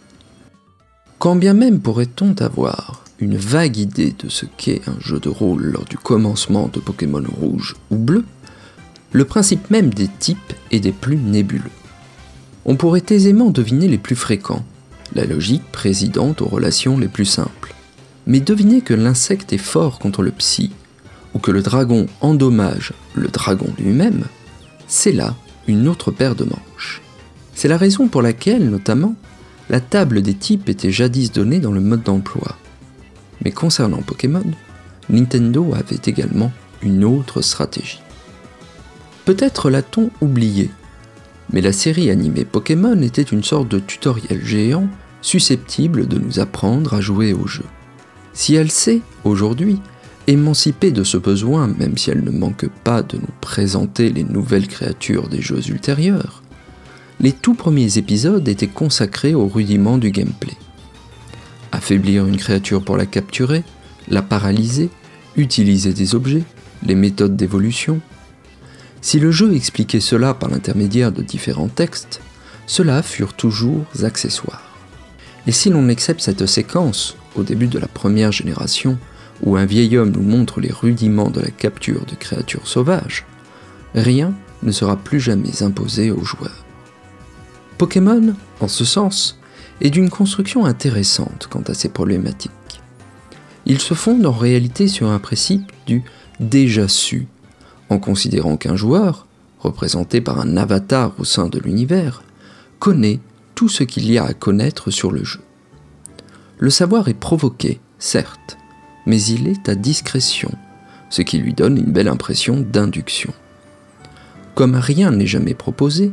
Quand 1.19 1.37
bien 1.37 1.55
même 1.55 1.81
pourrait-on 1.81 2.35
avoir 2.41 3.05
une 3.19 3.37
vague 3.37 3.77
idée 3.77 4.15
de 4.19 4.29
ce 4.29 4.45
qu'est 4.45 4.83
un 4.89 4.99
jeu 5.01 5.19
de 5.19 5.29
rôle 5.29 5.63
lors 5.65 5.85
du 5.85 5.97
commencement 5.97 6.69
de 6.73 6.81
Pokémon 6.81 7.23
rouge 7.41 7.77
ou 7.91 7.97
bleu, 7.97 8.25
le 9.13 9.25
principe 9.25 9.71
même 9.71 9.95
des 9.95 10.09
types 10.09 10.53
est 10.71 10.81
des 10.81 10.93
plus 10.93 11.17
nébuleux. 11.17 11.71
On 12.65 12.77
pourrait 12.77 13.05
aisément 13.11 13.51
deviner 13.51 13.89
les 13.89 13.99
plus 13.99 14.17
fréquents, 14.17 14.65
la 15.15 15.25
logique 15.25 15.71
présidente 15.71 16.43
aux 16.43 16.49
relations 16.49 16.99
les 16.99 17.09
plus 17.09 17.25
simples. 17.25 17.75
Mais 18.27 18.41
deviner 18.41 18.81
que 18.81 18.95
l'insecte 18.95 19.53
est 19.53 19.59
fort 19.59 19.99
contre 19.99 20.23
le 20.23 20.33
psy, 20.33 20.73
ou 21.35 21.39
que 21.39 21.51
le 21.51 21.63
dragon 21.63 22.07
endommage 22.21 22.93
le 23.15 23.29
dragon 23.29 23.73
lui-même, 23.79 24.25
c'est 24.87 25.13
là 25.13 25.35
une 25.67 25.89
autre 25.89 26.11
paire 26.11 26.35
de 26.35 26.45
manches. 26.45 26.74
C'est 27.55 27.69
la 27.69 27.77
raison 27.77 28.09
pour 28.09 28.23
laquelle, 28.23 28.69
notamment, 28.69 29.15
la 29.71 29.81
table 29.81 30.23
des 30.23 30.35
types 30.35 30.69
était 30.69 30.91
jadis 30.91 31.33
donnée 31.33 31.61
dans 31.61 31.73
le 31.73 31.81
mode 31.81 32.03
d'emploi. 32.03 32.57
Mais 33.45 33.51
concernant 33.51 34.03
Pokémon, 34.03 34.45
Nintendo 35.09 35.75
avait 35.75 36.01
également 36.05 36.53
une 36.83 37.05
autre 37.05 37.43
stratégie. 37.43 38.01
Peut-être 39.25 39.71
l'a-t-on 39.71 40.11
oublié, 40.21 40.71
mais 41.53 41.61
la 41.61 41.73
série 41.73 42.11
animée 42.11 42.45
Pokémon 42.45 43.01
était 43.01 43.23
une 43.23 43.45
sorte 43.45 43.69
de 43.69 43.79
tutoriel 43.79 44.45
géant 44.45 44.89
susceptible 45.23 46.07
de 46.07 46.19
nous 46.19 46.41
apprendre 46.41 46.95
à 46.95 47.01
jouer 47.01 47.33
au 47.33 47.47
jeu. 47.47 47.65
Si 48.35 48.55
elle 48.55 48.71
s'est, 48.71 49.01
aujourd'hui, 49.25 49.81
émancipée 50.27 50.91
de 50.91 51.05
ce 51.05 51.17
besoin, 51.17 51.69
même 51.69 51.97
si 51.97 52.11
elle 52.11 52.25
ne 52.25 52.31
manque 52.31 52.69
pas 52.83 53.03
de 53.03 53.17
nous 53.17 53.35
présenter 53.41 54.11
les 54.11 54.25
nouvelles 54.25 54.69
créatures 54.69 55.29
des 55.29 55.41
jeux 55.41 55.67
ultérieurs, 55.69 56.43
les 57.21 57.33
tout 57.33 57.55
premiers 57.55 57.99
épisodes 57.99 58.47
étaient 58.49 58.67
consacrés 58.67 59.35
au 59.35 59.47
rudiment 59.47 59.99
du 59.99 60.11
gameplay. 60.11 60.57
Affaiblir 61.73 62.27
une 62.27 62.37
créature 62.37 62.83
pour 62.83 62.97
la 62.97 63.07
capturer, 63.07 63.65
la 64.09 64.23
paralyser, 64.23 64.91
utiliser 65.37 65.93
des 65.93 66.15
objets, 66.15 66.45
les 66.83 66.95
méthodes 66.95 67.37
d'évolution. 67.37 68.01
Si 69.01 69.19
le 69.19 69.31
jeu 69.31 69.55
expliquait 69.55 70.01
cela 70.01 70.35
par 70.35 70.51
l'intermédiaire 70.51 71.13
de 71.13 71.23
différents 71.23 71.69
textes, 71.69 72.21
ceux-là 72.67 73.03
furent 73.03 73.35
toujours 73.35 73.85
accessoires. 74.03 74.63
Et 75.47 75.53
si 75.53 75.71
l'on 75.71 75.89
accepte 75.89 76.21
cette 76.21 76.47
séquence, 76.47 77.17
au 77.37 77.43
début 77.43 77.67
de 77.67 77.79
la 77.79 77.89
première 77.89 78.33
génération, 78.33 78.99
où 79.43 79.57
un 79.57 79.67
vieil 79.67 79.99
homme 79.99 80.13
nous 80.13 80.23
montre 80.23 80.61
les 80.61 80.73
rudiments 80.73 81.31
de 81.31 81.41
la 81.41 81.51
capture 81.51 82.07
de 82.07 82.15
créatures 82.15 82.67
sauvages, 82.67 83.27
rien 83.95 84.33
ne 84.63 84.73
sera 84.73 84.97
plus 84.97 85.21
jamais 85.21 85.63
imposé 85.63 86.11
aux 86.11 86.25
joueurs. 86.25 86.64
Pokémon, 87.79 88.35
en 88.61 88.69
ce 88.69 88.85
sens, 88.85 89.39
est 89.81 89.91
d'une 89.91 90.11
construction 90.11 90.65
intéressante 90.65 91.49
quant 91.51 91.63
à 91.67 91.75
ses 91.75 91.89
problématiques. 91.89 92.51
Il 93.67 93.81
se 93.81 93.95
fonde 93.95 94.27
en 94.27 94.33
réalité 94.33 94.89
sur 94.89 95.09
un 95.09 95.19
principe 95.19 95.73
du 95.87 96.03
déjà 96.41 96.89
su, 96.89 97.27
en 97.89 97.99
considérant 97.99 98.57
qu'un 98.57 98.77
joueur, 98.77 99.27
représenté 99.59 100.21
par 100.21 100.41
un 100.41 100.57
avatar 100.57 101.15
au 101.19 101.25
sein 101.25 101.49
de 101.49 101.59
l'univers, 101.59 102.23
connaît 102.79 103.21
tout 103.55 103.69
ce 103.69 103.85
qu'il 103.85 104.11
y 104.11 104.19
a 104.19 104.25
à 104.25 104.35
connaître 104.35 104.91
sur 104.91 105.11
le 105.11 105.25
jeu. 105.25 105.41
Le 106.59 106.71
savoir 106.71 107.09
est 107.09 107.15
provoqué, 107.15 107.81
certes, 107.99 108.59
mais 109.07 109.23
il 109.23 109.49
est 109.49 109.69
à 109.69 109.75
discrétion, 109.75 110.51
ce 111.11 111.23
qui 111.23 111.39
lui 111.39 111.55
donne 111.55 111.79
une 111.79 111.93
belle 111.93 112.09
impression 112.09 112.61
d'induction. 112.61 113.33
Comme 114.55 114.77
rien 114.77 115.11
n'est 115.11 115.27
jamais 115.27 115.55
proposé, 115.55 116.13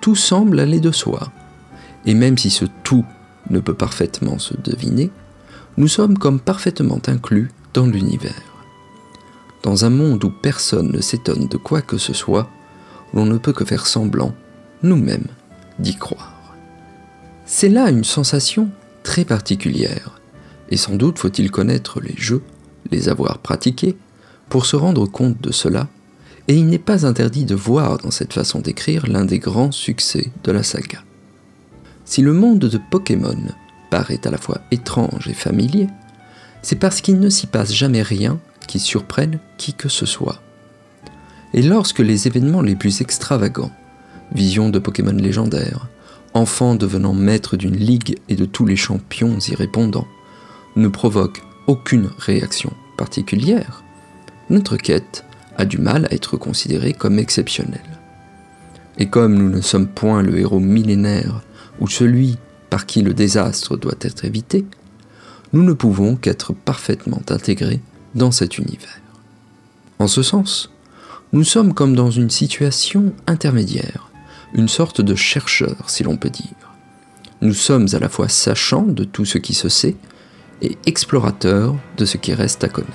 tout 0.00 0.14
semble 0.14 0.60
aller 0.60 0.80
de 0.80 0.92
soi. 0.92 1.32
Et 2.04 2.14
même 2.14 2.38
si 2.38 2.50
ce 2.50 2.64
tout 2.82 3.04
ne 3.50 3.60
peut 3.60 3.74
parfaitement 3.74 4.38
se 4.38 4.54
deviner, 4.56 5.10
nous 5.76 5.88
sommes 5.88 6.18
comme 6.18 6.40
parfaitement 6.40 7.00
inclus 7.06 7.50
dans 7.74 7.86
l'univers. 7.86 8.42
Dans 9.62 9.84
un 9.84 9.90
monde 9.90 10.22
où 10.24 10.30
personne 10.30 10.92
ne 10.92 11.00
s'étonne 11.00 11.48
de 11.48 11.56
quoi 11.56 11.82
que 11.82 11.98
ce 11.98 12.12
soit, 12.12 12.48
l'on 13.12 13.26
ne 13.26 13.38
peut 13.38 13.52
que 13.52 13.64
faire 13.64 13.86
semblant, 13.86 14.34
nous-mêmes, 14.82 15.26
d'y 15.78 15.96
croire. 15.96 16.54
C'est 17.44 17.68
là 17.68 17.90
une 17.90 18.04
sensation 18.04 18.70
très 19.02 19.24
particulière, 19.24 20.20
et 20.70 20.76
sans 20.76 20.94
doute 20.94 21.18
faut-il 21.18 21.50
connaître 21.50 22.00
les 22.00 22.14
jeux, 22.16 22.42
les 22.90 23.08
avoir 23.08 23.38
pratiqués, 23.38 23.96
pour 24.48 24.66
se 24.66 24.76
rendre 24.76 25.06
compte 25.06 25.40
de 25.40 25.52
cela 25.52 25.88
et 26.48 26.54
il 26.54 26.66
n'est 26.66 26.78
pas 26.78 27.06
interdit 27.06 27.44
de 27.44 27.54
voir 27.54 27.98
dans 27.98 28.10
cette 28.10 28.32
façon 28.32 28.60
d'écrire 28.60 29.06
l'un 29.06 29.24
des 29.24 29.38
grands 29.38 29.72
succès 29.72 30.30
de 30.44 30.52
la 30.52 30.62
saga. 30.62 31.02
Si 32.04 32.22
le 32.22 32.32
monde 32.32 32.60
de 32.60 32.78
Pokémon 32.90 33.36
paraît 33.90 34.20
à 34.24 34.30
la 34.30 34.38
fois 34.38 34.60
étrange 34.70 35.28
et 35.28 35.34
familier, 35.34 35.88
c'est 36.62 36.78
parce 36.78 37.00
qu'il 37.00 37.18
ne 37.18 37.30
s'y 37.30 37.46
passe 37.46 37.72
jamais 37.72 38.02
rien 38.02 38.38
qui 38.66 38.78
surprenne 38.78 39.40
qui 39.58 39.74
que 39.74 39.88
ce 39.88 40.06
soit. 40.06 40.40
Et 41.52 41.62
lorsque 41.62 42.00
les 42.00 42.26
événements 42.26 42.62
les 42.62 42.76
plus 42.76 43.00
extravagants, 43.00 43.72
visions 44.32 44.68
de 44.68 44.78
Pokémon 44.78 45.12
légendaires, 45.12 45.88
enfants 46.34 46.74
devenant 46.74 47.14
maîtres 47.14 47.56
d'une 47.56 47.76
ligue 47.76 48.18
et 48.28 48.36
de 48.36 48.44
tous 48.44 48.66
les 48.66 48.76
champions 48.76 49.38
y 49.38 49.54
répondant, 49.54 50.06
ne 50.76 50.88
provoquent 50.88 51.42
aucune 51.66 52.10
réaction 52.18 52.72
particulière, 52.96 53.82
notre 54.50 54.76
quête 54.76 55.24
a 55.56 55.64
du 55.64 55.78
mal 55.78 56.06
à 56.06 56.14
être 56.14 56.36
considéré 56.36 56.92
comme 56.92 57.18
exceptionnel. 57.18 57.80
Et 58.98 59.08
comme 59.08 59.34
nous 59.34 59.50
ne 59.50 59.60
sommes 59.60 59.88
point 59.88 60.22
le 60.22 60.38
héros 60.38 60.60
millénaire 60.60 61.42
ou 61.80 61.88
celui 61.88 62.38
par 62.70 62.86
qui 62.86 63.02
le 63.02 63.14
désastre 63.14 63.76
doit 63.76 63.94
être 64.00 64.24
évité, 64.24 64.64
nous 65.52 65.62
ne 65.62 65.72
pouvons 65.72 66.16
qu'être 66.16 66.52
parfaitement 66.52 67.22
intégrés 67.28 67.80
dans 68.14 68.30
cet 68.30 68.58
univers. 68.58 69.00
En 69.98 70.08
ce 70.08 70.22
sens, 70.22 70.70
nous 71.32 71.44
sommes 71.44 71.74
comme 71.74 71.94
dans 71.94 72.10
une 72.10 72.30
situation 72.30 73.12
intermédiaire, 73.26 74.10
une 74.54 74.68
sorte 74.68 75.00
de 75.00 75.14
chercheur 75.14 75.88
si 75.88 76.02
l'on 76.02 76.16
peut 76.16 76.30
dire. 76.30 76.74
Nous 77.42 77.54
sommes 77.54 77.88
à 77.92 77.98
la 77.98 78.08
fois 78.08 78.28
sachants 78.28 78.86
de 78.86 79.04
tout 79.04 79.24
ce 79.24 79.38
qui 79.38 79.54
se 79.54 79.68
sait 79.68 79.96
et 80.62 80.78
explorateurs 80.86 81.76
de 81.96 82.04
ce 82.04 82.16
qui 82.16 82.32
reste 82.32 82.64
à 82.64 82.68
connaître. 82.68 82.94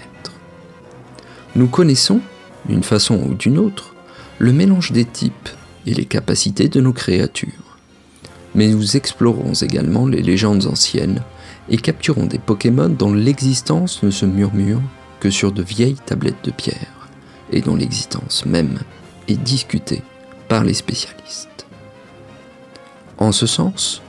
Nous 1.55 1.67
connaissons 1.67 2.21
d'une 2.67 2.83
façon 2.83 3.15
ou 3.15 3.33
d'une 3.33 3.57
autre, 3.57 3.95
le 4.39 4.53
mélange 4.53 4.91
des 4.91 5.05
types 5.05 5.49
et 5.85 5.93
les 5.93 6.05
capacités 6.05 6.67
de 6.67 6.81
nos 6.81 6.93
créatures. 6.93 7.77
Mais 8.55 8.67
nous 8.67 8.97
explorons 8.97 9.53
également 9.53 10.07
les 10.07 10.21
légendes 10.21 10.65
anciennes 10.65 11.21
et 11.69 11.77
capturons 11.77 12.25
des 12.25 12.39
Pokémon 12.39 12.89
dont 12.89 13.13
l'existence 13.13 14.03
ne 14.03 14.11
se 14.11 14.25
murmure 14.25 14.81
que 15.19 15.29
sur 15.29 15.51
de 15.51 15.63
vieilles 15.63 15.95
tablettes 16.05 16.43
de 16.43 16.51
pierre, 16.51 17.09
et 17.51 17.61
dont 17.61 17.75
l'existence 17.75 18.45
même 18.45 18.79
est 19.27 19.41
discutée 19.41 20.01
par 20.47 20.63
les 20.63 20.73
spécialistes. 20.73 21.65
En 23.17 23.31
ce 23.31 23.45
sens, 23.45 24.01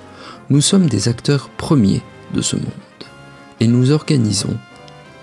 nous 0.50 0.60
sommes 0.60 0.88
des 0.88 1.08
acteurs 1.08 1.50
premiers 1.50 2.02
de 2.34 2.40
ce 2.40 2.56
monde, 2.56 2.64
et 3.60 3.66
nous 3.66 3.92
organisons, 3.92 4.56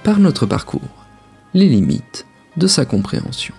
par 0.04 0.20
notre 0.20 0.46
parcours, 0.46 1.06
les 1.54 1.68
limites 1.68 2.26
de 2.60 2.68
sa 2.68 2.86
compréhension. 2.86 3.56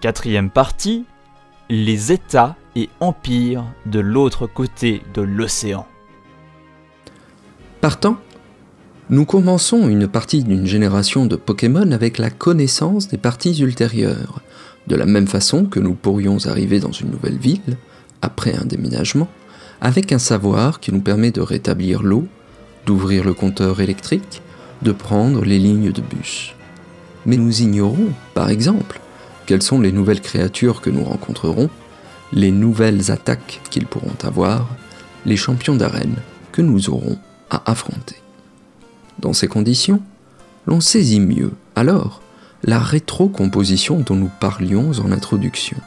Quatrième 0.00 0.50
partie, 0.50 1.04
les 1.68 2.12
États 2.12 2.56
et 2.76 2.88
empires 3.00 3.64
de 3.86 4.00
l'autre 4.00 4.46
côté 4.46 5.02
de 5.14 5.22
l'océan. 5.22 5.86
Partant, 7.80 8.18
nous 9.08 9.24
commençons 9.24 9.88
une 9.88 10.06
partie 10.06 10.44
d'une 10.44 10.66
génération 10.66 11.26
de 11.26 11.36
Pokémon 11.36 11.90
avec 11.90 12.18
la 12.18 12.30
connaissance 12.30 13.08
des 13.08 13.18
parties 13.18 13.58
ultérieures, 13.60 14.40
De 14.86 14.96
la 14.96 15.06
même 15.06 15.26
façon 15.26 15.66
que 15.66 15.80
nous 15.80 15.94
pourrions 15.94 16.46
arriver 16.46 16.80
dans 16.80 16.92
une 16.92 17.10
nouvelle 17.10 17.38
ville, 17.38 17.76
après 18.22 18.54
un 18.54 18.64
déménagement, 18.64 19.28
avec 19.80 20.12
un 20.12 20.18
savoir 20.18 20.80
qui 20.80 20.92
nous 20.92 21.00
permet 21.00 21.30
de 21.30 21.40
rétablir 21.40 22.02
l'eau, 22.02 22.26
d'ouvrir 22.86 23.24
le 23.24 23.34
compteur 23.34 23.80
électrique, 23.80 24.42
de 24.82 24.92
prendre 24.92 25.44
les 25.44 25.58
lignes 25.58 25.92
de 25.92 26.00
bus. 26.00 26.54
Mais 27.26 27.36
nous 27.36 27.62
ignorons, 27.62 28.12
par 28.34 28.50
exemple, 28.50 29.00
quelles 29.46 29.62
sont 29.62 29.80
les 29.80 29.92
nouvelles 29.92 30.20
créatures 30.20 30.80
que 30.80 30.90
nous 30.90 31.04
rencontrerons, 31.04 31.68
les 32.32 32.50
nouvelles 32.50 33.10
attaques 33.10 33.60
qu'ils 33.70 33.86
pourront 33.86 34.16
avoir, 34.22 34.68
les 35.26 35.36
champions 35.36 35.76
d'arène 35.76 36.16
que 36.52 36.62
nous 36.62 36.88
aurons 36.88 37.18
à 37.50 37.70
affronter. 37.70 38.16
Dans 39.18 39.32
ces 39.32 39.48
conditions, 39.48 40.00
l'on 40.66 40.80
saisit 40.80 41.20
mieux 41.20 41.52
alors 41.76 42.22
la 42.62 42.78
rétrocomposition 42.78 44.00
dont 44.00 44.14
nous 44.14 44.30
parlions 44.40 44.92
en 44.92 45.12
introduction. 45.12 45.78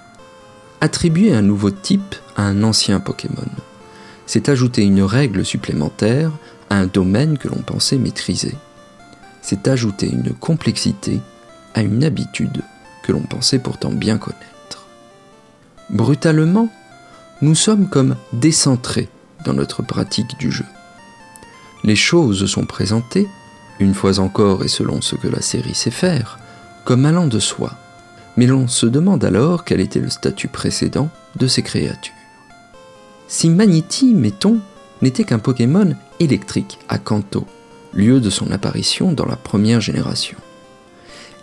Attribuer 0.82 1.34
un 1.34 1.42
nouveau 1.42 1.72
type 1.72 2.16
à 2.36 2.44
un 2.44 2.64
ancien 2.64 3.00
Pokémon, 3.00 3.48
c'est 4.26 4.50
ajouter 4.50 4.84
une 4.84 5.04
règle 5.04 5.46
supplémentaire 5.46 6.32
à 6.70 6.78
un 6.78 6.86
domaine 6.86 7.38
que 7.38 7.48
l'on 7.48 7.62
pensait 7.62 7.98
maîtriser. 7.98 8.56
C'est 9.44 9.68
ajouter 9.68 10.10
une 10.10 10.34
complexité 10.34 11.20
à 11.76 11.82
une 11.82 12.04
habitude 12.04 12.64
que 13.04 13.12
l'on 13.12 13.22
pensait 13.22 13.60
pourtant 13.60 13.92
bien 13.92 14.18
connaître. 14.18 14.88
Brutalement, 15.90 16.70
nous 17.42 17.54
sommes 17.54 17.90
comme 17.90 18.16
décentrés 18.32 19.10
dans 19.46 19.54
notre 19.54 19.84
pratique 19.84 20.40
du 20.40 20.52
jeu. 20.52 20.66
Les 21.84 21.98
choses 21.98 22.46
sont 22.46 22.66
présentées, 22.66 23.28
une 23.80 23.94
fois 23.94 24.20
encore 24.20 24.64
et 24.64 24.70
selon 24.70 25.02
ce 25.02 25.16
que 25.16 25.28
la 25.28 25.42
série 25.42 25.76
sait 25.76 25.92
faire, 25.92 26.40
comme 26.86 27.06
allant 27.06 27.28
de 27.28 27.40
soi. 27.40 27.74
Mais 28.38 28.48
l'on 28.48 28.68
se 28.68 28.86
demande 28.86 29.26
alors 29.26 29.66
quel 29.66 29.82
était 29.82 30.00
le 30.00 30.10
statut 30.10 30.48
précédent 30.48 31.10
de 31.36 31.48
ces 31.48 31.62
créatures. 31.62 32.14
Si 33.28 33.50
Manity, 33.50 34.14
mettons, 34.14 34.60
n'était 35.02 35.26
qu'un 35.26 35.40
Pokémon 35.40 35.96
électrique 36.20 36.80
à 36.88 36.98
Kanto, 36.98 37.46
lieu 37.94 38.20
de 38.20 38.30
son 38.30 38.52
apparition 38.52 39.12
dans 39.12 39.26
la 39.26 39.36
première 39.36 39.82
génération. 39.82 40.38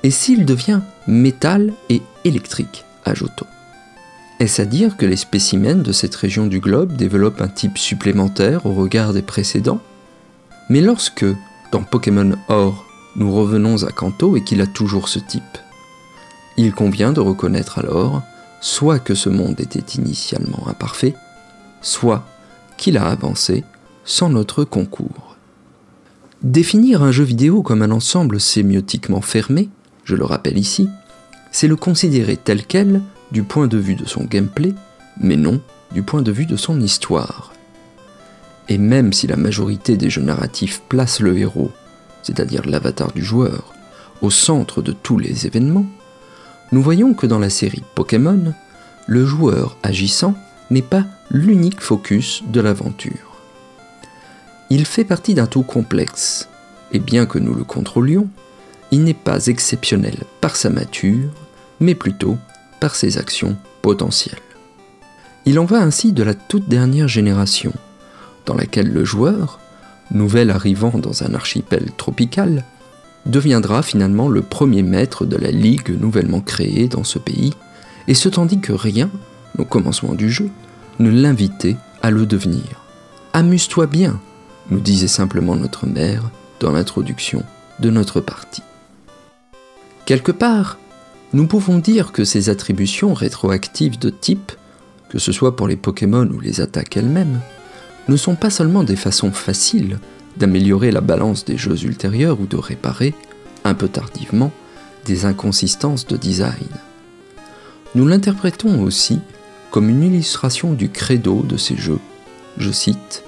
Et 0.02 0.10
s'il 0.10 0.44
devient 0.44 0.80
métal 1.06 1.72
et 1.88 2.02
électrique 2.24 2.84
à 3.04 3.12
Est-ce 4.40 4.62
à 4.62 4.64
dire 4.64 4.96
que 4.96 5.06
les 5.06 5.16
spécimens 5.16 5.82
de 5.82 5.92
cette 5.92 6.14
région 6.14 6.46
du 6.46 6.60
globe 6.60 6.96
développent 6.96 7.40
un 7.40 7.48
type 7.48 7.78
supplémentaire 7.78 8.66
au 8.66 8.72
regard 8.72 9.12
des 9.12 9.22
précédents? 9.22 9.80
Mais 10.68 10.80
lorsque, 10.80 11.26
dans 11.72 11.82
Pokémon 11.82 12.32
Or, 12.48 12.86
nous 13.16 13.32
revenons 13.32 13.82
à 13.84 13.90
Kanto 13.90 14.36
et 14.36 14.44
qu'il 14.44 14.60
a 14.60 14.66
toujours 14.66 15.08
ce 15.08 15.18
type. 15.18 15.58
Il 16.56 16.72
convient 16.72 17.12
de 17.12 17.20
reconnaître 17.20 17.78
alors 17.78 18.22
soit 18.60 18.98
que 18.98 19.14
ce 19.14 19.28
monde 19.28 19.58
était 19.60 19.98
initialement 19.98 20.68
imparfait, 20.68 21.14
soit 21.80 22.24
qu'il 22.76 22.98
a 22.98 23.06
avancé 23.06 23.64
sans 24.04 24.28
notre 24.28 24.64
concours. 24.64 25.29
Définir 26.42 27.02
un 27.02 27.12
jeu 27.12 27.24
vidéo 27.24 27.62
comme 27.62 27.82
un 27.82 27.90
ensemble 27.90 28.40
sémiotiquement 28.40 29.20
fermé, 29.20 29.68
je 30.04 30.16
le 30.16 30.24
rappelle 30.24 30.58
ici, 30.58 30.88
c'est 31.52 31.68
le 31.68 31.76
considérer 31.76 32.36
tel 32.36 32.64
quel 32.64 33.02
du 33.30 33.42
point 33.42 33.66
de 33.66 33.78
vue 33.78 33.94
de 33.94 34.06
son 34.06 34.24
gameplay, 34.24 34.74
mais 35.20 35.36
non 35.36 35.60
du 35.92 36.02
point 36.02 36.22
de 36.22 36.32
vue 36.32 36.46
de 36.46 36.56
son 36.56 36.80
histoire. 36.80 37.52
Et 38.68 38.78
même 38.78 39.12
si 39.12 39.26
la 39.26 39.36
majorité 39.36 39.96
des 39.96 40.08
jeux 40.08 40.22
narratifs 40.22 40.80
placent 40.88 41.20
le 41.20 41.36
héros 41.36 41.70
c'est-à-dire 42.22 42.66
l'avatar 42.66 43.12
du 43.12 43.24
joueur, 43.24 43.72
au 44.22 44.30
centre 44.30 44.82
de 44.82 44.92
tous 44.92 45.18
les 45.18 45.46
événements, 45.46 45.86
nous 46.72 46.82
voyons 46.82 47.14
que 47.14 47.26
dans 47.26 47.38
la 47.38 47.50
série 47.50 47.82
Pokémon, 47.94 48.54
le 49.06 49.26
joueur 49.26 49.76
agissant 49.82 50.34
n'est 50.70 50.82
pas 50.82 51.04
l'unique 51.30 51.80
focus 51.80 52.42
de 52.48 52.60
l'aventure. 52.60 53.29
Il 54.72 54.86
fait 54.86 55.04
partie 55.04 55.34
d'un 55.34 55.48
tout 55.48 55.64
complexe, 55.64 56.48
et 56.92 57.00
bien 57.00 57.26
que 57.26 57.40
nous 57.40 57.54
le 57.54 57.64
contrôlions, 57.64 58.28
il 58.92 59.02
n'est 59.02 59.14
pas 59.14 59.46
exceptionnel 59.46 60.16
par 60.40 60.54
sa 60.54 60.70
mature, 60.70 61.30
mais 61.80 61.96
plutôt 61.96 62.38
par 62.80 62.94
ses 62.94 63.18
actions 63.18 63.56
potentielles. 63.82 64.38
Il 65.44 65.58
en 65.58 65.64
va 65.64 65.80
ainsi 65.80 66.12
de 66.12 66.22
la 66.22 66.34
toute 66.34 66.68
dernière 66.68 67.08
génération, 67.08 67.72
dans 68.46 68.54
laquelle 68.54 68.92
le 68.92 69.04
joueur, 69.04 69.58
nouvel 70.12 70.50
arrivant 70.50 70.96
dans 70.96 71.24
un 71.24 71.34
archipel 71.34 71.90
tropical, 71.96 72.64
deviendra 73.26 73.82
finalement 73.82 74.28
le 74.28 74.42
premier 74.42 74.84
maître 74.84 75.24
de 75.26 75.36
la 75.36 75.50
ligue 75.50 76.00
nouvellement 76.00 76.40
créée 76.40 76.86
dans 76.86 77.04
ce 77.04 77.18
pays, 77.18 77.54
et 78.06 78.14
ce 78.14 78.28
tandis 78.28 78.60
que 78.60 78.72
rien, 78.72 79.10
au 79.58 79.64
commencement 79.64 80.14
du 80.14 80.30
jeu, 80.30 80.48
ne 81.00 81.10
l'invitait 81.10 81.76
à 82.02 82.10
le 82.12 82.24
devenir. 82.24 82.84
Amuse-toi 83.32 83.86
bien, 83.86 84.20
nous 84.70 84.80
disait 84.80 85.08
simplement 85.08 85.56
notre 85.56 85.86
mère 85.86 86.30
dans 86.60 86.72
l'introduction 86.72 87.42
de 87.80 87.90
notre 87.90 88.20
partie. 88.20 88.62
Quelque 90.06 90.32
part, 90.32 90.78
nous 91.32 91.46
pouvons 91.46 91.78
dire 91.78 92.12
que 92.12 92.24
ces 92.24 92.48
attributions 92.48 93.14
rétroactives 93.14 93.98
de 93.98 94.10
type, 94.10 94.52
que 95.08 95.18
ce 95.18 95.32
soit 95.32 95.56
pour 95.56 95.68
les 95.68 95.76
Pokémon 95.76 96.26
ou 96.26 96.40
les 96.40 96.60
attaques 96.60 96.96
elles-mêmes, 96.96 97.40
ne 98.08 98.16
sont 98.16 98.34
pas 98.34 98.50
seulement 98.50 98.82
des 98.82 98.96
façons 98.96 99.30
faciles 99.30 99.98
d'améliorer 100.36 100.90
la 100.90 101.00
balance 101.00 101.44
des 101.44 101.56
jeux 101.56 101.84
ultérieurs 101.84 102.40
ou 102.40 102.46
de 102.46 102.56
réparer, 102.56 103.14
un 103.64 103.74
peu 103.74 103.88
tardivement, 103.88 104.52
des 105.04 105.24
inconsistances 105.24 106.06
de 106.06 106.16
design. 106.16 106.68
Nous 107.94 108.06
l'interprétons 108.06 108.82
aussi 108.82 109.20
comme 109.70 109.88
une 109.88 110.02
illustration 110.02 110.72
du 110.72 110.88
credo 110.88 111.42
de 111.42 111.56
ces 111.56 111.76
jeux. 111.76 111.98
Je 112.58 112.70
cite 112.70 113.22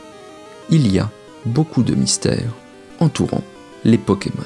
Il 0.71 0.93
y 0.93 0.99
a 0.99 1.11
beaucoup 1.47 1.83
de 1.83 1.95
mystères 1.95 2.55
entourant 3.01 3.45
les 3.85 3.99
Pokémon. 3.99 4.45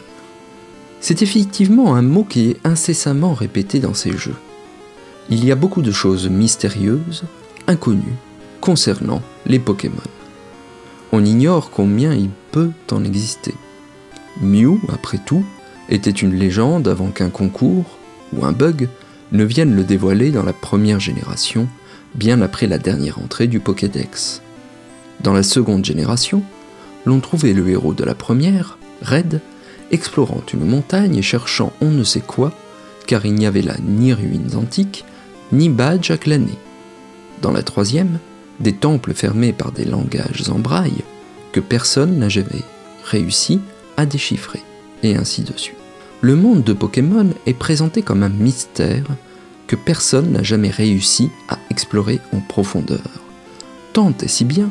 C'est 1.01 1.23
effectivement 1.23 1.95
un 1.95 2.03
mot 2.03 2.25
qui 2.25 2.51
est 2.51 2.61
incessamment 2.65 3.35
répété 3.35 3.81
dans 3.81 3.95
ces 3.95 4.17
jeux. 4.17 4.37
Il 5.29 5.45
y 5.45 5.53
a 5.53 5.57
beaucoup 5.57 5.83
de 5.83 5.93
choses 5.93 6.29
mystérieuses, 6.29 7.25
inconnues, 7.67 8.17
concernant 8.61 9.23
les 9.45 9.59
Pokémon 9.59 10.03
on 11.13 11.25
ignore 11.25 11.71
combien 11.71 12.15
il 12.15 12.31
peut 12.53 12.71
en 12.91 13.05
exister. 13.05 13.55
Mew, 14.41 14.79
après 14.93 15.19
tout, 15.25 15.45
était 15.89 16.11
une 16.11 16.35
légende 16.35 16.89
avant 16.89 17.11
qu'un 17.11 17.31
concours 17.31 17.97
ou 18.35 18.45
un 18.45 18.53
bug 18.53 18.89
ne 19.33 19.45
vienne 19.45 19.75
le 19.75 19.85
dévoiler 19.85 20.31
dans 20.31 20.43
la 20.43 20.53
première 20.53 21.01
génération, 21.01 21.69
bien 22.15 22.43
après 22.43 22.67
la 22.67 22.79
dernière 22.79 23.19
entrée 23.19 23.47
du 23.47 23.61
Pokédex. 23.61 24.43
Dans 25.21 25.33
la 25.33 25.43
seconde 25.43 25.85
génération, 25.85 26.43
l'on 27.07 27.21
trouvait 27.21 27.55
le 27.55 27.69
héros 27.69 27.95
de 27.95 28.05
la 28.05 28.14
première, 28.14 28.79
Red, 29.03 29.40
explorant 29.90 30.42
une 30.53 30.66
montagne 30.66 31.16
et 31.16 31.23
cherchant 31.23 31.73
on 31.81 31.90
ne 31.90 32.05
sait 32.05 32.21
quoi, 32.21 32.53
car 33.07 33.25
il 33.25 33.35
n'y 33.35 33.47
avait 33.47 33.62
là 33.62 33.77
ni 33.83 34.12
ruines 34.12 34.57
antiques, 34.57 35.05
ni 35.53 35.69
badge 35.69 36.11
à 36.11 36.19
claner. 36.19 36.59
Dans 37.40 37.53
la 37.53 37.62
troisième, 37.62 38.19
des 38.61 38.73
temples 38.73 39.14
fermés 39.14 39.53
par 39.53 39.73
des 39.73 39.85
langages 39.85 40.49
en 40.49 40.59
braille 40.59 41.05
que 41.53 41.61
personne 41.61 42.19
n'a 42.19 42.29
jamais 42.29 42.62
réussi 43.05 43.61
à 43.97 44.07
déchiffrer, 44.07 44.62
et 45.03 45.16
ainsi 45.16 45.42
de 45.42 45.57
suite. 45.57 45.77
Le 46.23 46.35
monde 46.35 46.64
de 46.64 46.73
Pokémon 46.73 47.29
est 47.47 47.55
présenté 47.55 48.03
comme 48.03 48.23
un 48.23 48.31
mystère 48.31 49.05
que 49.66 49.77
personne 49.77 50.33
n'a 50.33 50.42
jamais 50.42 50.71
réussi 50.71 51.31
à 51.49 51.59
explorer 51.71 52.21
en 52.33 52.40
profondeur. 52.40 53.01
Tant 53.92 54.14
et 54.23 54.29
si 54.29 54.45
bien 54.45 54.71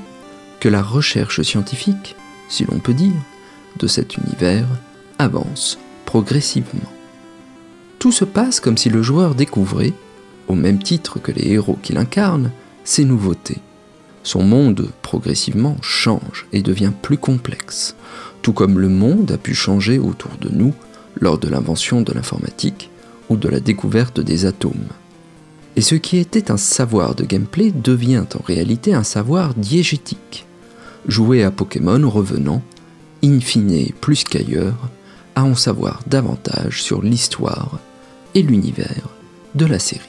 que 0.60 0.69
la 0.69 0.82
recherche 0.82 1.41
scientifique, 1.43 2.15
si 2.49 2.65
l'on 2.65 2.79
peut 2.79 2.93
dire, 2.93 3.21
de 3.77 3.88
cet 3.88 4.17
univers 4.17 4.67
avance 5.19 5.77
progressivement. 6.05 6.91
Tout 7.99 8.12
se 8.12 8.25
passe 8.25 8.60
comme 8.60 8.77
si 8.77 8.89
le 8.89 9.01
joueur 9.01 9.36
découvrait, 9.36 9.93
au 10.47 10.55
même 10.55 10.81
titre 10.81 11.19
que 11.19 11.31
les 11.31 11.49
héros 11.51 11.77
qu'il 11.81 11.97
incarne, 11.97 12.51
ces 12.84 13.05
nouveautés 13.05 13.62
son 14.25 14.43
monde 14.43 14.89
progressivement 15.03 15.77
change 15.81 16.47
et 16.51 16.62
devient 16.62 16.91
plus 17.01 17.17
complexe, 17.17 17.95
tout 18.41 18.53
comme 18.53 18.79
le 18.79 18.89
monde 18.89 19.31
a 19.31 19.38
pu 19.38 19.53
changer 19.53 19.99
autour 19.99 20.31
de 20.41 20.49
nous 20.49 20.73
lors 21.21 21.38
de 21.38 21.47
l'invention 21.47 22.01
de 22.01 22.12
l'informatique 22.12 22.89
ou 23.29 23.38
de 23.38 23.47
la 23.47 23.60
découverte 23.60 24.19
des 24.19 24.45
atomes. 24.45 24.89
Et 25.75 25.81
ce 25.81 25.95
qui 25.95 26.17
était 26.17 26.51
un 26.51 26.58
savoir 26.58 27.15
de 27.15 27.23
gameplay 27.23 27.71
devient 27.71 28.25
en 28.38 28.43
réalité 28.43 28.93
un 28.93 29.03
savoir 29.03 29.53
diégétique. 29.53 30.45
Jouer 31.08 31.44
à 31.44 31.52
Pokémon 31.52 32.10
revenant, 32.10 32.62
in 33.24 33.39
fine 33.39 33.91
plus 34.02 34.24
qu'ailleurs, 34.24 34.89
à 35.36 35.44
en 35.44 35.56
savoir 35.56 36.02
davantage 36.08 36.82
sur 36.82 37.02
l'histoire 37.02 37.80
et 38.34 38.41
l'univers 38.41 39.10
de 39.54 39.65
la 39.65 39.80
série. 39.80 40.02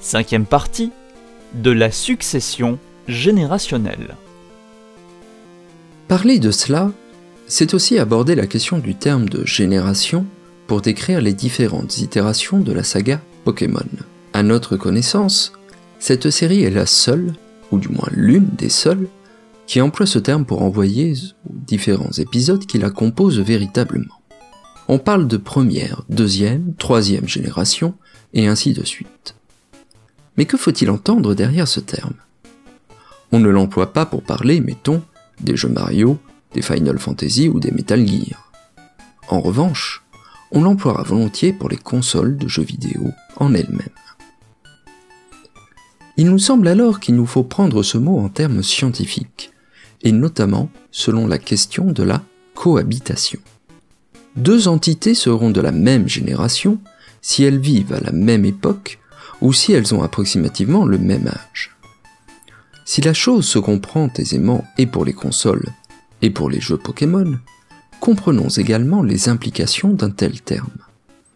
Cinquième 0.00 0.46
partie 0.46 0.92
de 1.54 1.70
la 1.70 1.90
succession 1.90 2.78
générationnelle. 3.08 4.16
Parler 6.08 6.38
de 6.38 6.50
cela, 6.50 6.90
c'est 7.48 7.74
aussi 7.74 7.98
aborder 7.98 8.34
la 8.34 8.46
question 8.46 8.78
du 8.78 8.94
terme 8.94 9.28
de 9.28 9.44
génération 9.44 10.24
pour 10.66 10.80
décrire 10.80 11.20
les 11.20 11.32
différentes 11.32 11.98
itérations 11.98 12.60
de 12.60 12.72
la 12.72 12.84
saga 12.84 13.20
Pokémon. 13.44 13.80
À 14.32 14.42
notre 14.42 14.76
connaissance, 14.76 15.52
cette 15.98 16.30
série 16.30 16.62
est 16.62 16.70
la 16.70 16.86
seule, 16.86 17.34
ou 17.70 17.78
du 17.78 17.88
moins 17.88 18.08
l'une 18.10 18.48
des 18.56 18.68
seules, 18.68 19.08
qui 19.66 19.80
emploie 19.80 20.06
ce 20.06 20.18
terme 20.18 20.44
pour 20.44 20.62
envoyer 20.62 21.12
aux 21.12 21.52
différents 21.52 22.10
épisodes 22.18 22.66
qui 22.66 22.78
la 22.78 22.90
composent 22.90 23.38
véritablement. 23.38 24.20
On 24.88 24.98
parle 24.98 25.28
de 25.28 25.36
première, 25.36 26.02
deuxième, 26.08 26.74
troisième 26.74 27.28
génération, 27.28 27.94
et 28.34 28.48
ainsi 28.48 28.72
de 28.72 28.84
suite. 28.84 29.36
Mais 30.36 30.46
que 30.46 30.56
faut-il 30.56 30.90
entendre 30.90 31.34
derrière 31.34 31.68
ce 31.68 31.80
terme? 31.80 32.14
On 33.30 33.38
ne 33.38 33.48
l'emploie 33.48 33.92
pas 33.92 34.06
pour 34.06 34.22
parler, 34.22 34.60
mettons, 34.60 35.02
des 35.40 35.56
jeux 35.56 35.68
Mario, 35.68 36.18
des 36.52 36.62
Final 36.62 36.98
Fantasy 36.98 37.48
ou 37.48 37.60
des 37.60 37.70
Metal 37.70 38.04
Gear. 38.06 38.50
En 39.28 39.40
revanche, 39.40 40.02
on 40.50 40.62
l'emploiera 40.62 41.04
volontiers 41.04 41.52
pour 41.52 41.68
les 41.68 41.76
consoles 41.76 42.36
de 42.36 42.48
jeux 42.48 42.64
vidéo 42.64 43.12
en 43.36 43.54
elles-mêmes. 43.54 43.88
Il 46.20 46.28
nous 46.28 46.38
semble 46.38 46.68
alors 46.68 47.00
qu'il 47.00 47.16
nous 47.16 47.24
faut 47.24 47.44
prendre 47.44 47.82
ce 47.82 47.96
mot 47.96 48.18
en 48.18 48.28
termes 48.28 48.62
scientifiques, 48.62 49.52
et 50.02 50.12
notamment 50.12 50.68
selon 50.90 51.26
la 51.26 51.38
question 51.38 51.92
de 51.92 52.02
la 52.02 52.22
cohabitation. 52.54 53.40
Deux 54.36 54.68
entités 54.68 55.14
seront 55.14 55.50
de 55.50 55.62
la 55.62 55.72
même 55.72 56.10
génération 56.10 56.78
si 57.22 57.42
elles 57.44 57.58
vivent 57.58 57.94
à 57.94 58.00
la 58.00 58.12
même 58.12 58.44
époque 58.44 58.98
ou 59.40 59.54
si 59.54 59.72
elles 59.72 59.94
ont 59.94 60.02
approximativement 60.02 60.84
le 60.84 60.98
même 60.98 61.26
âge. 61.26 61.74
Si 62.84 63.00
la 63.00 63.14
chose 63.14 63.46
se 63.46 63.58
comprend 63.58 64.10
aisément 64.16 64.62
et 64.76 64.84
pour 64.84 65.06
les 65.06 65.14
consoles 65.14 65.70
et 66.20 66.28
pour 66.28 66.50
les 66.50 66.60
jeux 66.60 66.76
Pokémon, 66.76 67.38
comprenons 67.98 68.50
également 68.50 69.02
les 69.02 69.30
implications 69.30 69.94
d'un 69.94 70.10
tel 70.10 70.42
terme. 70.42 70.68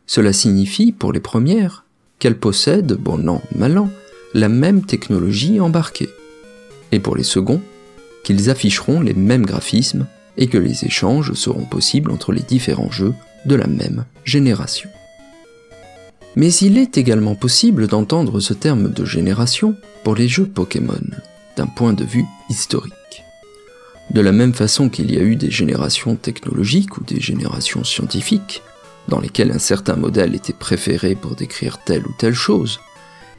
Cela 0.07 0.35
signifie, 0.35 0.93
pour 0.93 1.15
les 1.15 1.21
premières, 1.21 1.87
qu'elles 2.19 2.39
possèdent, 2.39 2.93
bon 2.93 3.31
an, 3.31 3.41
mal 3.57 3.79
an, 3.79 3.89
la 4.35 4.49
même 4.49 4.85
technologie 4.85 5.61
embarquée. 5.61 6.11
Et 6.93 6.99
pour 6.99 7.17
les 7.17 7.23
seconds, 7.23 7.63
qu'ils 8.25 8.51
afficheront 8.51 9.01
les 9.01 9.15
mêmes 9.15 9.47
graphismes 9.47 10.07
et 10.37 10.49
que 10.49 10.59
les 10.59 10.85
échanges 10.85 11.33
seront 11.35 11.65
possibles 11.65 12.11
entre 12.11 12.33
les 12.33 12.43
différents 12.43 12.91
jeux 12.91 13.15
de 13.47 13.55
la 13.55 13.69
même 13.69 14.05
génération. 14.25 14.91
Mais 16.35 16.53
il 16.53 16.79
est 16.79 16.99
également 16.99 17.37
possible 17.37 17.87
d'entendre 17.87 18.41
ce 18.41 18.55
terme 18.55 18.91
de 18.91 19.05
génération 19.05 19.77
pour 20.03 20.17
les 20.17 20.27
jeux 20.27 20.47
Pokémon, 20.47 20.99
d'un 21.57 21.67
point 21.67 21.93
de 21.93 22.05
vue 22.05 22.27
historique. 22.51 22.93
De 24.11 24.21
la 24.21 24.33
même 24.33 24.53
façon 24.53 24.89
qu'il 24.89 25.13
y 25.13 25.17
a 25.17 25.23
eu 25.23 25.37
des 25.37 25.51
générations 25.51 26.17
technologiques 26.17 26.99
ou 26.99 27.05
des 27.05 27.21
générations 27.21 27.85
scientifiques, 27.85 28.63
dans 29.07 29.21
lesquelles 29.21 29.53
un 29.53 29.61
certain 29.61 29.95
modèle 29.95 30.35
était 30.35 30.53
préféré 30.53 31.15
pour 31.15 31.37
décrire 31.37 31.79
telle 31.85 32.05
ou 32.05 32.15
telle 32.19 32.35
chose, 32.35 32.81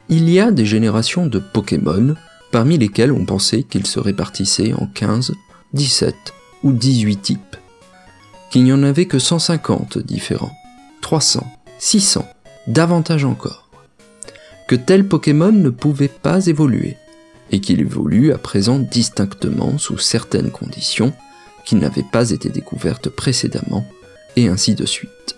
il 0.08 0.30
y 0.30 0.40
a 0.40 0.50
des 0.50 0.66
générations 0.66 1.26
de 1.26 1.38
Pokémon 1.38 2.14
parmi 2.52 2.78
lesquelles 2.78 3.12
on 3.12 3.24
pensait 3.24 3.64
qu'ils 3.64 3.86
se 3.86 3.98
répartissaient 3.98 4.72
en 4.72 4.86
15, 4.86 5.34
17 5.72 6.14
ou 6.62 6.72
18 6.72 7.16
types, 7.16 7.56
qu'il 8.50 8.64
n'y 8.64 8.72
en 8.72 8.82
avait 8.82 9.06
que 9.06 9.18
150 9.18 9.98
différents, 9.98 10.56
300, 11.02 11.44
600, 11.78 12.26
davantage 12.68 13.24
encore, 13.24 13.68
que 14.68 14.76
tel 14.76 15.06
Pokémon 15.06 15.52
ne 15.52 15.70
pouvait 15.70 16.08
pas 16.08 16.46
évoluer, 16.46 16.96
et 17.50 17.60
qu'il 17.60 17.80
évolue 17.80 18.32
à 18.32 18.38
présent 18.38 18.78
distinctement 18.78 19.78
sous 19.78 19.98
certaines 19.98 20.50
conditions 20.50 21.12
qui 21.64 21.76
n'avaient 21.76 22.02
pas 22.02 22.30
été 22.30 22.48
découvertes 22.48 23.08
précédemment, 23.08 23.84
et 24.36 24.48
ainsi 24.48 24.74
de 24.74 24.86
suite. 24.86 25.36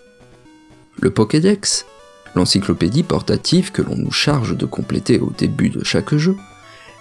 Le 1.00 1.10
Pokédex, 1.10 1.86
l'encyclopédie 2.34 3.02
portative 3.02 3.72
que 3.72 3.82
l'on 3.82 3.96
nous 3.96 4.12
charge 4.12 4.56
de 4.56 4.66
compléter 4.66 5.18
au 5.18 5.32
début 5.36 5.70
de 5.70 5.84
chaque 5.84 6.14
jeu, 6.14 6.36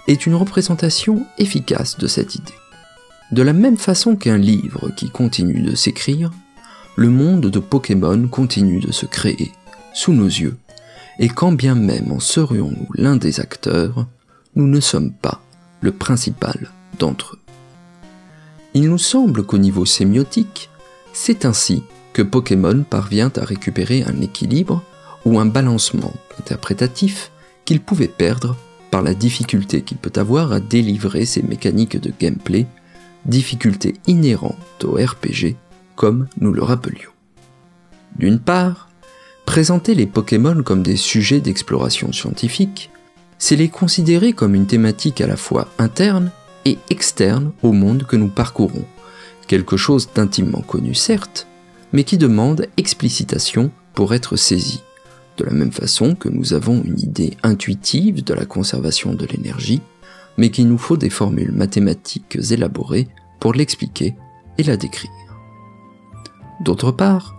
est 0.08 0.26
une 0.26 0.36
représentation 0.36 1.26
efficace 1.38 1.98
de 1.98 2.08
cette 2.08 2.36
idée. 2.36 2.54
De 3.32 3.42
la 3.42 3.54
même 3.54 3.78
façon 3.78 4.16
qu'un 4.16 4.38
livre 4.38 4.90
qui 4.96 5.10
continue 5.10 5.62
de 5.62 5.76
s'écrire, 5.76 6.32
le 6.96 7.10
monde 7.10 7.48
de 7.48 7.60
Pokémon 7.60 8.28
continue 8.28 8.80
de 8.80 8.92
se 8.92 9.06
créer 9.06 9.52
sous 9.94 10.14
nos 10.14 10.26
yeux, 10.26 10.58
et 11.20 11.28
quand 11.28 11.52
bien 11.52 11.76
même 11.76 12.12
en 12.12 12.20
serions-nous 12.20 12.88
l'un 12.94 13.18
des 13.18 13.40
acteurs, 13.40 14.08
nous 14.56 14.68
ne 14.68 14.80
sommes 14.80 15.12
pas 15.12 15.42
le 15.82 15.92
principal 15.92 16.72
d'entre 17.00 17.36
eux. 17.36 17.40
Il 18.74 18.90
nous 18.90 18.98
semble 18.98 19.44
qu'au 19.44 19.58
niveau 19.58 19.86
sémiotique, 19.86 20.70
c'est 21.14 21.46
ainsi 21.46 21.84
que 22.14 22.22
Pokémon 22.22 22.84
parvient 22.84 23.32
à 23.36 23.44
récupérer 23.46 24.04
un 24.04 24.22
équilibre 24.22 24.84
ou 25.28 25.40
un 25.40 25.46
balancement 25.46 26.14
interprétatif 26.40 27.32
qu'il 27.66 27.82
pouvait 27.82 28.08
perdre 28.08 28.56
par 28.92 29.02
la 29.02 29.14
difficulté 29.14 29.82
qu'il 29.82 29.98
peut 29.98 30.18
avoir 30.18 30.54
à 30.54 30.62
délivrer 30.62 31.26
ses 31.26 31.42
mécaniques 31.42 32.00
de 32.00 32.14
gameplay 32.18 32.66
difficulté 33.26 33.96
inhérente 34.08 34.86
au 34.86 34.94
RPG, 34.94 35.58
comme 35.98 36.28
nous 36.40 36.54
le 36.54 36.64
rappelions. 36.64 37.12
D'une 38.18 38.40
part, 38.40 38.88
présenter 39.46 39.96
les 39.96 40.06
Pokémon 40.06 40.64
comme 40.64 40.82
des 40.82 40.96
sujets 40.96 41.42
d'exploration 41.42 42.14
scientifique, 42.14 42.90
c'est 43.38 43.58
les 43.58 43.68
considérer 43.68 44.32
comme 44.32 44.56
une 44.56 44.66
thématique 44.66 45.20
à 45.20 45.28
la 45.28 45.36
fois 45.36 45.68
interne 45.78 46.32
et 46.64 46.78
externe 46.90 47.52
au 47.64 47.74
monde 47.74 48.04
que 48.04 48.16
nous 48.16 48.30
parcourons, 48.30 48.86
quelque 49.48 49.76
chose 49.76 50.08
d'intimement 50.16 50.62
connu 50.62 50.96
certes, 50.96 51.48
mais 51.92 52.06
qui 52.06 52.18
demande 52.18 52.68
explicitation 52.78 53.72
pour 53.94 54.14
être 54.14 54.38
saisi, 54.38 54.84
de 55.38 55.46
la 55.46 55.54
même 55.54 55.72
façon 55.72 56.16
que 56.16 56.30
nous 56.30 56.54
avons 56.54 56.82
une 56.84 57.00
idée 57.00 57.38
intuitive 57.44 58.24
de 58.24 58.34
la 58.34 58.46
conservation 58.46 59.14
de 59.14 59.26
l'énergie, 59.26 59.82
mais 60.38 60.50
qu'il 60.50 60.68
nous 60.68 60.78
faut 60.78 60.98
des 60.98 61.10
formules 61.10 61.52
mathématiques 61.52 62.38
élaborées 62.52 63.08
pour 63.40 63.54
l'expliquer 63.54 64.16
et 64.58 64.64
la 64.64 64.78
décrire. 64.78 65.12
D'autre 66.62 66.92
part, 66.92 67.36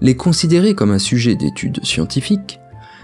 les 0.00 0.16
considérer 0.16 0.74
comme 0.74 0.92
un 0.92 0.98
sujet 0.98 1.34
d'étude 1.34 1.84
scientifique, 1.84 2.60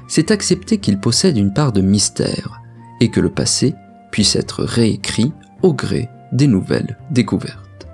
c'est 0.07 0.31
accepter 0.31 0.79
qu'il 0.79 1.01
possède 1.01 1.37
une 1.37 1.53
part 1.53 1.73
de 1.73 1.81
mystère 1.81 2.61
et 3.01 3.11
que 3.11 3.21
le 3.21 3.31
passé 3.31 3.75
puisse 4.13 4.37
être 4.37 4.63
réécrit 4.63 5.33
au 5.63 5.73
gré 5.73 6.09
des 6.33 6.47
nouvelles 6.47 6.99
découvertes. 7.11 7.87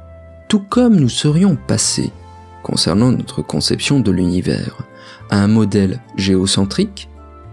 Tout 0.49 0.61
comme 0.61 0.97
nous 0.97 1.09
serions 1.09 1.57
passés, 1.57 2.11
concernant 2.63 3.13
notre 3.13 3.43
conception 3.43 4.01
de 4.01 4.11
l'univers, 4.11 4.83
à 5.31 5.43
un 5.43 5.47
modèle 5.47 6.01
géocentrique, 6.17 7.09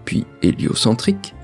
puis 0.06 0.26
héliocentrique, 0.42 1.36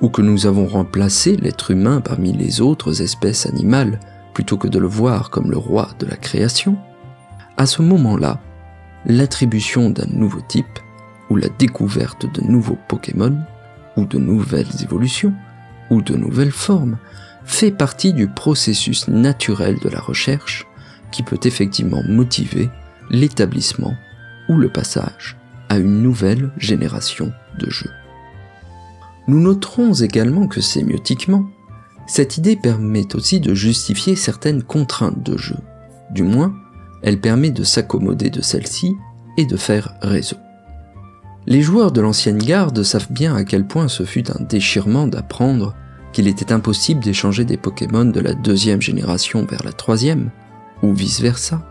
ou 0.00 0.08
que 0.08 0.22
nous 0.22 0.46
avons 0.46 0.66
remplacé 0.66 1.36
l'être 1.36 1.70
humain 1.70 2.00
parmi 2.00 2.32
les 2.32 2.60
autres 2.60 3.02
espèces 3.02 3.46
animales 3.46 4.00
plutôt 4.32 4.56
que 4.56 4.68
de 4.68 4.78
le 4.78 4.86
voir 4.86 5.30
comme 5.30 5.50
le 5.50 5.58
roi 5.58 5.90
de 5.98 6.06
la 6.06 6.16
création, 6.16 6.76
à 7.56 7.66
ce 7.66 7.82
moment-là, 7.82 8.40
l'attribution 9.04 9.90
d'un 9.90 10.06
nouveau 10.12 10.40
type 10.40 10.78
ou 11.28 11.36
la 11.36 11.48
découverte 11.58 12.26
de 12.32 12.42
nouveaux 12.42 12.78
Pokémon 12.88 13.36
ou 13.96 14.04
de 14.04 14.18
nouvelles 14.18 14.82
évolutions 14.82 15.34
ou 15.90 16.02
de 16.02 16.16
nouvelles 16.16 16.52
formes 16.52 16.98
fait 17.44 17.70
partie 17.70 18.12
du 18.12 18.28
processus 18.28 19.08
naturel 19.08 19.78
de 19.82 19.88
la 19.88 20.00
recherche 20.00 20.66
qui 21.10 21.22
peut 21.22 21.40
effectivement 21.44 22.02
motiver 22.08 22.70
l'établissement 23.10 23.94
ou 24.48 24.56
le 24.56 24.68
passage 24.68 25.39
à 25.70 25.78
une 25.78 26.02
nouvelle 26.02 26.50
génération 26.58 27.32
de 27.58 27.70
jeux. 27.70 27.92
Nous 29.28 29.40
noterons 29.40 29.94
également 29.94 30.48
que 30.48 30.60
sémiotiquement, 30.60 31.46
cette 32.08 32.36
idée 32.36 32.56
permet 32.56 33.14
aussi 33.14 33.38
de 33.38 33.54
justifier 33.54 34.16
certaines 34.16 34.64
contraintes 34.64 35.22
de 35.22 35.38
jeu. 35.38 35.56
Du 36.10 36.24
moins, 36.24 36.52
elle 37.02 37.20
permet 37.20 37.50
de 37.50 37.62
s'accommoder 37.62 38.30
de 38.30 38.42
celles-ci 38.42 38.96
et 39.36 39.46
de 39.46 39.56
faire 39.56 39.94
réseau. 40.02 40.36
Les 41.46 41.62
joueurs 41.62 41.92
de 41.92 42.00
l'ancienne 42.00 42.38
garde 42.38 42.82
savent 42.82 43.12
bien 43.12 43.36
à 43.36 43.44
quel 43.44 43.64
point 43.64 43.86
ce 43.86 44.02
fut 44.02 44.28
un 44.30 44.42
déchirement 44.42 45.06
d'apprendre 45.06 45.76
qu'il 46.12 46.26
était 46.26 46.52
impossible 46.52 47.04
d'échanger 47.04 47.44
des 47.44 47.56
Pokémon 47.56 48.04
de 48.04 48.20
la 48.20 48.34
deuxième 48.34 48.82
génération 48.82 49.46
vers 49.48 49.62
la 49.62 49.72
troisième, 49.72 50.30
ou 50.82 50.92
vice-versa, 50.92 51.62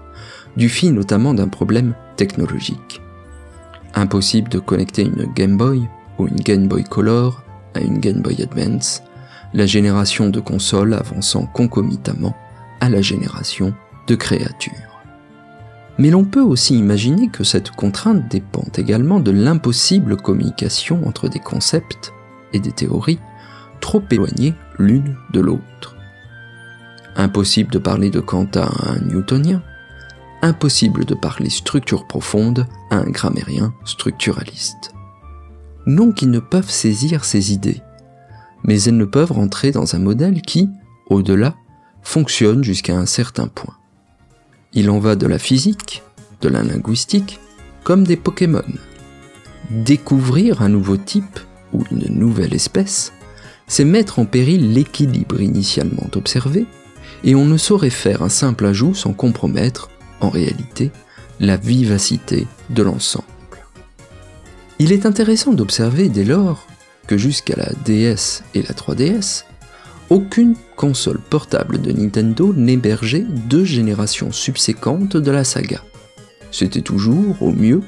du 0.55 0.69
fait 0.69 0.89
notamment 0.89 1.33
d'un 1.33 1.49
problème 1.49 1.95
technologique. 2.15 3.01
Impossible 3.95 4.49
de 4.49 4.59
connecter 4.59 5.03
une 5.03 5.31
Game 5.33 5.57
Boy 5.57 5.87
ou 6.17 6.27
une 6.27 6.35
Game 6.35 6.67
Boy 6.67 6.83
Color 6.83 7.43
à 7.75 7.79
une 7.79 7.99
Game 7.99 8.21
Boy 8.21 8.41
Advance, 8.41 9.03
la 9.53 9.65
génération 9.65 10.29
de 10.29 10.39
consoles 10.39 10.93
avançant 10.93 11.45
concomitamment 11.45 12.35
à 12.81 12.89
la 12.89 13.01
génération 13.01 13.73
de 14.07 14.15
créatures. 14.15 14.73
Mais 15.97 16.09
l'on 16.09 16.23
peut 16.23 16.41
aussi 16.41 16.77
imaginer 16.77 17.27
que 17.27 17.43
cette 17.43 17.71
contrainte 17.71 18.29
dépend 18.29 18.63
également 18.77 19.19
de 19.19 19.31
l'impossible 19.31 20.15
communication 20.15 21.05
entre 21.05 21.27
des 21.27 21.39
concepts 21.39 22.13
et 22.53 22.59
des 22.59 22.71
théories 22.71 23.19
trop 23.81 24.01
éloignées 24.09 24.55
l'une 24.77 25.15
de 25.33 25.41
l'autre. 25.41 25.95
Impossible 27.15 27.71
de 27.71 27.79
parler 27.79 28.09
de 28.09 28.21
quanta 28.21 28.65
à 28.65 28.91
un 28.91 28.99
newtonien, 28.99 29.61
impossible 30.41 31.05
de 31.05 31.15
parler 31.15 31.49
structure 31.49 32.07
profonde 32.07 32.67
à 32.89 32.97
un 32.97 33.09
grammairien 33.09 33.73
structuraliste. 33.85 34.93
Non 35.85 36.11
qu'ils 36.11 36.31
ne 36.31 36.39
peuvent 36.39 36.69
saisir 36.69 37.25
ces 37.25 37.53
idées, 37.53 37.81
mais 38.63 38.81
elles 38.83 38.97
ne 38.97 39.05
peuvent 39.05 39.31
rentrer 39.31 39.71
dans 39.71 39.95
un 39.95 39.99
modèle 39.99 40.41
qui, 40.41 40.69
au-delà, 41.09 41.55
fonctionne 42.01 42.63
jusqu'à 42.63 42.97
un 42.97 43.05
certain 43.05 43.47
point. 43.47 43.75
Il 44.73 44.89
en 44.89 44.99
va 44.99 45.15
de 45.15 45.27
la 45.27 45.39
physique, 45.39 46.03
de 46.41 46.49
la 46.49 46.63
linguistique, 46.63 47.39
comme 47.83 48.03
des 48.03 48.17
Pokémon. 48.17 48.63
Découvrir 49.69 50.61
un 50.61 50.69
nouveau 50.69 50.97
type 50.97 51.39
ou 51.73 51.83
une 51.91 52.13
nouvelle 52.13 52.53
espèce, 52.53 53.13
c'est 53.67 53.85
mettre 53.85 54.19
en 54.19 54.25
péril 54.25 54.73
l'équilibre 54.73 55.41
initialement 55.41 56.07
observé, 56.15 56.65
et 57.23 57.35
on 57.35 57.45
ne 57.45 57.57
saurait 57.57 57.89
faire 57.89 58.21
un 58.21 58.29
simple 58.29 58.65
ajout 58.65 58.93
sans 58.93 59.13
compromettre, 59.13 59.89
en 60.21 60.29
réalité, 60.29 60.91
la 61.39 61.57
vivacité 61.57 62.47
de 62.69 62.83
l'ensemble. 62.83 63.25
Il 64.79 64.91
est 64.91 65.05
intéressant 65.05 65.53
d'observer 65.53 66.09
dès 66.09 66.23
lors 66.23 66.65
que 67.07 67.17
jusqu'à 67.17 67.55
la 67.57 67.71
DS 67.85 68.43
et 68.53 68.61
la 68.61 68.73
3DS, 68.73 69.43
aucune 70.09 70.55
console 70.75 71.19
portable 71.19 71.81
de 71.81 71.91
Nintendo 71.91 72.53
n'hébergeait 72.53 73.25
deux 73.47 73.63
générations 73.63 74.31
subséquentes 74.31 75.17
de 75.17 75.31
la 75.31 75.43
saga. 75.43 75.83
C'était 76.51 76.81
toujours, 76.81 77.41
au 77.41 77.51
mieux, 77.51 77.81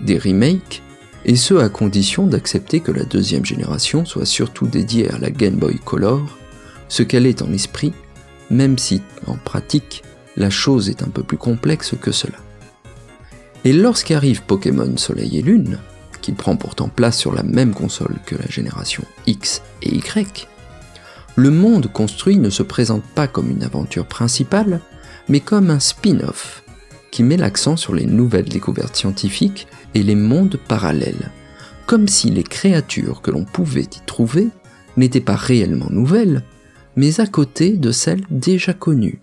des 0.00 0.18
remakes, 0.18 0.82
et 1.24 1.36
ce 1.36 1.54
à 1.54 1.68
condition 1.68 2.26
d'accepter 2.26 2.80
que 2.80 2.92
la 2.92 3.04
deuxième 3.04 3.44
génération 3.44 4.04
soit 4.04 4.26
surtout 4.26 4.66
dédiée 4.66 5.10
à 5.10 5.18
la 5.18 5.30
Game 5.30 5.56
Boy 5.56 5.78
Color, 5.84 6.38
ce 6.88 7.02
qu'elle 7.02 7.26
est 7.26 7.42
en 7.42 7.52
esprit, 7.52 7.92
même 8.48 8.78
si, 8.78 9.02
en 9.26 9.36
pratique, 9.36 10.02
la 10.36 10.50
chose 10.50 10.88
est 10.88 11.02
un 11.02 11.08
peu 11.08 11.22
plus 11.22 11.38
complexe 11.38 11.94
que 12.00 12.12
cela. 12.12 12.38
Et 13.64 13.72
lorsqu'arrive 13.72 14.42
Pokémon 14.42 14.96
Soleil 14.96 15.38
et 15.38 15.42
Lune, 15.42 15.78
qui 16.20 16.32
prend 16.32 16.56
pourtant 16.56 16.88
place 16.88 17.18
sur 17.18 17.32
la 17.32 17.42
même 17.42 17.74
console 17.74 18.16
que 18.26 18.36
la 18.36 18.46
génération 18.46 19.04
X 19.26 19.62
et 19.82 19.94
Y, 19.94 20.48
le 21.36 21.50
monde 21.50 21.92
construit 21.92 22.38
ne 22.38 22.50
se 22.50 22.62
présente 22.62 23.04
pas 23.04 23.28
comme 23.28 23.50
une 23.50 23.62
aventure 23.62 24.06
principale, 24.06 24.80
mais 25.28 25.40
comme 25.40 25.70
un 25.70 25.80
spin-off 25.80 26.62
qui 27.10 27.22
met 27.22 27.36
l'accent 27.36 27.76
sur 27.76 27.94
les 27.94 28.06
nouvelles 28.06 28.48
découvertes 28.48 28.96
scientifiques 28.96 29.68
et 29.94 30.02
les 30.02 30.14
mondes 30.14 30.58
parallèles, 30.68 31.30
comme 31.86 32.08
si 32.08 32.30
les 32.30 32.42
créatures 32.42 33.22
que 33.22 33.30
l'on 33.30 33.44
pouvait 33.44 33.82
y 33.82 34.06
trouver 34.06 34.48
n'étaient 34.96 35.20
pas 35.20 35.36
réellement 35.36 35.90
nouvelles, 35.90 36.42
mais 36.96 37.20
à 37.20 37.26
côté 37.26 37.76
de 37.76 37.90
celles 37.90 38.24
déjà 38.30 38.72
connues, 38.72 39.20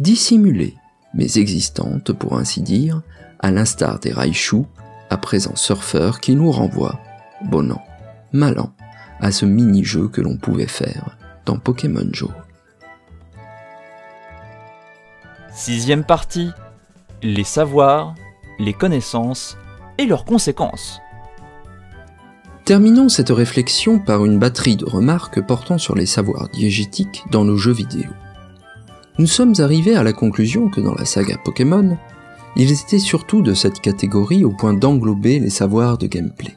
dissimulées, 0.00 0.74
mais 1.14 1.36
existantes 1.36 2.12
pour 2.12 2.38
ainsi 2.38 2.62
dire, 2.62 3.02
à 3.38 3.50
l'instar 3.50 4.00
des 4.00 4.12
Raichu, 4.12 4.62
à 5.10 5.16
présent 5.16 5.54
surfeurs 5.54 6.20
qui 6.20 6.34
nous 6.34 6.50
renvoient, 6.50 6.98
bon 7.44 7.70
an, 7.70 7.82
mal 8.32 8.58
an, 8.58 8.72
à 9.20 9.30
ce 9.30 9.44
mini-jeu 9.44 10.08
que 10.08 10.20
l'on 10.20 10.36
pouvait 10.36 10.66
faire 10.66 11.16
dans 11.44 11.58
Pokémon 11.58 12.08
Joe. 12.12 12.30
Sixième 15.52 16.04
partie, 16.04 16.50
les 17.22 17.44
savoirs, 17.44 18.14
les 18.58 18.72
connaissances 18.72 19.58
et 19.98 20.06
leurs 20.06 20.24
conséquences. 20.24 21.00
Terminons 22.64 23.08
cette 23.08 23.30
réflexion 23.30 23.98
par 23.98 24.24
une 24.24 24.38
batterie 24.38 24.76
de 24.76 24.84
remarques 24.84 25.44
portant 25.44 25.76
sur 25.76 25.96
les 25.96 26.06
savoirs 26.06 26.48
diégétiques 26.50 27.24
dans 27.30 27.44
nos 27.44 27.56
jeux 27.56 27.72
vidéo. 27.72 28.08
Nous 29.20 29.26
sommes 29.26 29.52
arrivés 29.58 29.96
à 29.96 30.02
la 30.02 30.14
conclusion 30.14 30.70
que 30.70 30.80
dans 30.80 30.94
la 30.94 31.04
saga 31.04 31.36
Pokémon, 31.36 31.98
ils 32.56 32.72
étaient 32.72 32.98
surtout 32.98 33.42
de 33.42 33.52
cette 33.52 33.82
catégorie 33.82 34.46
au 34.46 34.50
point 34.50 34.72
d'englober 34.72 35.38
les 35.38 35.50
savoirs 35.50 35.98
de 35.98 36.06
gameplay. 36.06 36.56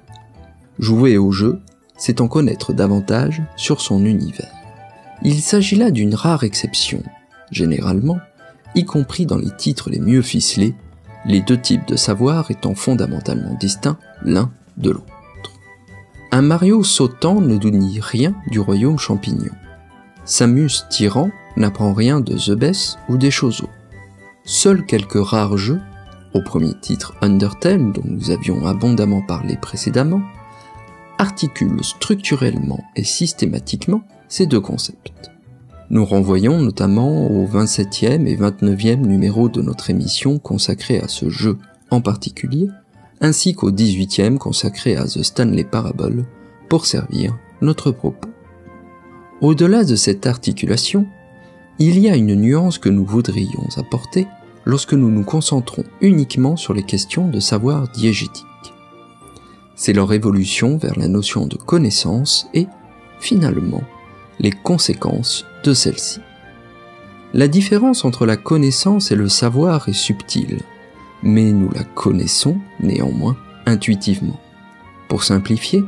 Jouer 0.80 1.17
au 1.17 1.34
jeu, 1.34 1.60
c'est 1.97 2.21
en 2.21 2.30
connaître 2.30 2.71
davantage 2.71 3.41
sur 3.58 3.82
son 3.82 4.06
univers. 4.06 4.54
Il 5.23 5.41
s'agit 5.41 5.76
là 5.76 5.91
d'une 5.91 6.15
rare 6.15 6.45
exception. 6.45 7.04
Généralement, 7.52 8.19
y 8.76 8.86
compris 8.86 9.26
dans 9.26 9.38
les 9.38 9.54
titres 9.58 9.89
les 9.89 9.99
mieux 9.99 10.21
ficelés, 10.21 10.73
les 11.26 11.41
deux 11.41 11.60
types 11.60 11.86
de 11.89 11.97
savoirs 11.97 12.49
étant 12.49 12.76
fondamentalement 12.76 13.58
distincts 13.60 13.97
l'un 14.23 14.49
de 14.78 14.91
l'autre. 14.91 15.52
Un 16.32 16.41
Mario 16.41 16.82
sautant 16.82 17.41
ne 17.41 17.58
dit 17.58 17.99
rien 17.99 18.34
du 18.49 18.62
royaume 18.62 18.99
champignon. 18.99 19.52
Samus 20.23 20.86
tyran 20.89 21.30
n'apprend 21.57 21.93
rien 21.93 22.19
de 22.19 22.35
The 22.35 22.97
ou 23.09 23.17
des 23.17 23.31
Chozo. 23.31 23.69
Seuls 24.45 24.85
quelques 24.85 25.23
rares 25.23 25.57
jeux, 25.57 25.79
au 26.33 26.41
premier 26.41 26.73
titre 26.79 27.15
Undertale 27.21 27.91
dont 27.91 28.03
nous 28.05 28.31
avions 28.31 28.65
abondamment 28.65 29.21
parlé 29.21 29.55
précédemment, 29.57 30.21
articulent 31.17 31.83
structurellement 31.83 32.83
et 32.95 33.03
systématiquement 33.03 34.03
ces 34.27 34.45
deux 34.45 34.59
concepts. 34.59 35.31
Nous 35.89 36.05
renvoyons 36.05 36.59
notamment 36.59 37.27
au 37.27 37.45
27e 37.45 38.25
et 38.25 38.35
29e 38.35 39.01
numéro 39.05 39.47
de 39.47 39.61
notre 39.61 39.89
émission 39.89 40.39
consacrée 40.39 40.99
à 40.99 41.07
ce 41.07 41.29
jeu 41.29 41.57
en 41.91 42.01
particulier, 42.01 42.67
ainsi 43.21 43.53
qu'au 43.53 43.71
18e 43.71 44.37
consacré 44.37 44.95
à 44.95 45.05
The 45.05 45.21
Stanley 45.21 45.63
Parable 45.63 46.25
pour 46.67 46.87
servir 46.87 47.37
notre 47.61 47.91
propos. 47.91 48.29
Au-delà 49.41 49.83
de 49.83 49.95
cette 49.95 50.25
articulation, 50.25 51.05
il 51.79 51.99
y 51.99 52.09
a 52.09 52.15
une 52.15 52.36
nuance 52.36 52.77
que 52.77 52.89
nous 52.89 53.05
voudrions 53.05 53.67
apporter 53.77 54.27
lorsque 54.65 54.93
nous 54.93 55.09
nous 55.09 55.23
concentrons 55.23 55.83
uniquement 56.01 56.55
sur 56.55 56.73
les 56.73 56.83
questions 56.83 57.27
de 57.27 57.39
savoir 57.39 57.88
diégétique. 57.89 58.45
C'est 59.75 59.93
leur 59.93 60.13
évolution 60.13 60.77
vers 60.77 60.97
la 60.97 61.07
notion 61.07 61.47
de 61.47 61.57
connaissance 61.57 62.47
et, 62.53 62.67
finalement, 63.19 63.83
les 64.39 64.51
conséquences 64.51 65.45
de 65.63 65.73
celle-ci. 65.73 66.19
La 67.33 67.47
différence 67.47 68.05
entre 68.05 68.27
la 68.27 68.38
connaissance 68.38 69.12
et 69.12 69.15
le 69.15 69.27
savoir 69.27 69.89
est 69.89 69.93
subtile, 69.93 70.59
mais 71.23 71.51
nous 71.51 71.71
la 71.71 71.83
connaissons 71.83 72.57
néanmoins 72.79 73.36
intuitivement. 73.65 74.39
Pour 75.07 75.23
simplifier, 75.23 75.83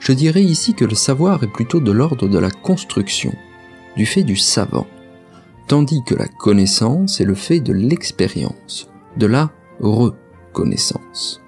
je 0.00 0.12
dirais 0.12 0.42
ici 0.42 0.74
que 0.74 0.84
le 0.84 0.96
savoir 0.96 1.44
est 1.44 1.52
plutôt 1.52 1.78
de 1.78 1.92
l'ordre 1.92 2.26
de 2.26 2.38
la 2.38 2.50
construction, 2.50 3.32
du 3.96 4.04
fait 4.04 4.24
du 4.24 4.36
savant, 4.36 4.88
tandis 5.66 6.02
que 6.04 6.14
la 6.14 6.28
connaissance 6.28 7.20
est 7.20 7.24
le 7.24 7.34
fait 7.34 7.60
de 7.60 7.72
l'expérience, 7.72 8.88
de 9.16 9.26
la 9.26 9.50
reconnaissance. 9.80 11.40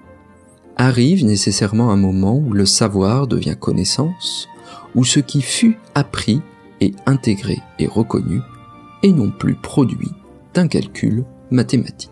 Arrive 0.77 1.25
nécessairement 1.25 1.91
un 1.91 1.97
moment 1.97 2.35
où 2.35 2.53
le 2.53 2.65
savoir 2.65 3.27
devient 3.27 3.55
connaissance, 3.59 4.49
où 4.93 5.03
ce 5.03 5.19
qui 5.19 5.41
fut 5.41 5.77
appris 5.93 6.41
est 6.81 6.95
intégré 7.05 7.59
et 7.79 7.87
reconnu, 7.87 8.41
et 9.03 9.11
non 9.11 9.31
plus 9.31 9.55
produit 9.55 10.11
d'un 10.53 10.67
calcul 10.67 11.23
mathématique. 11.51 12.09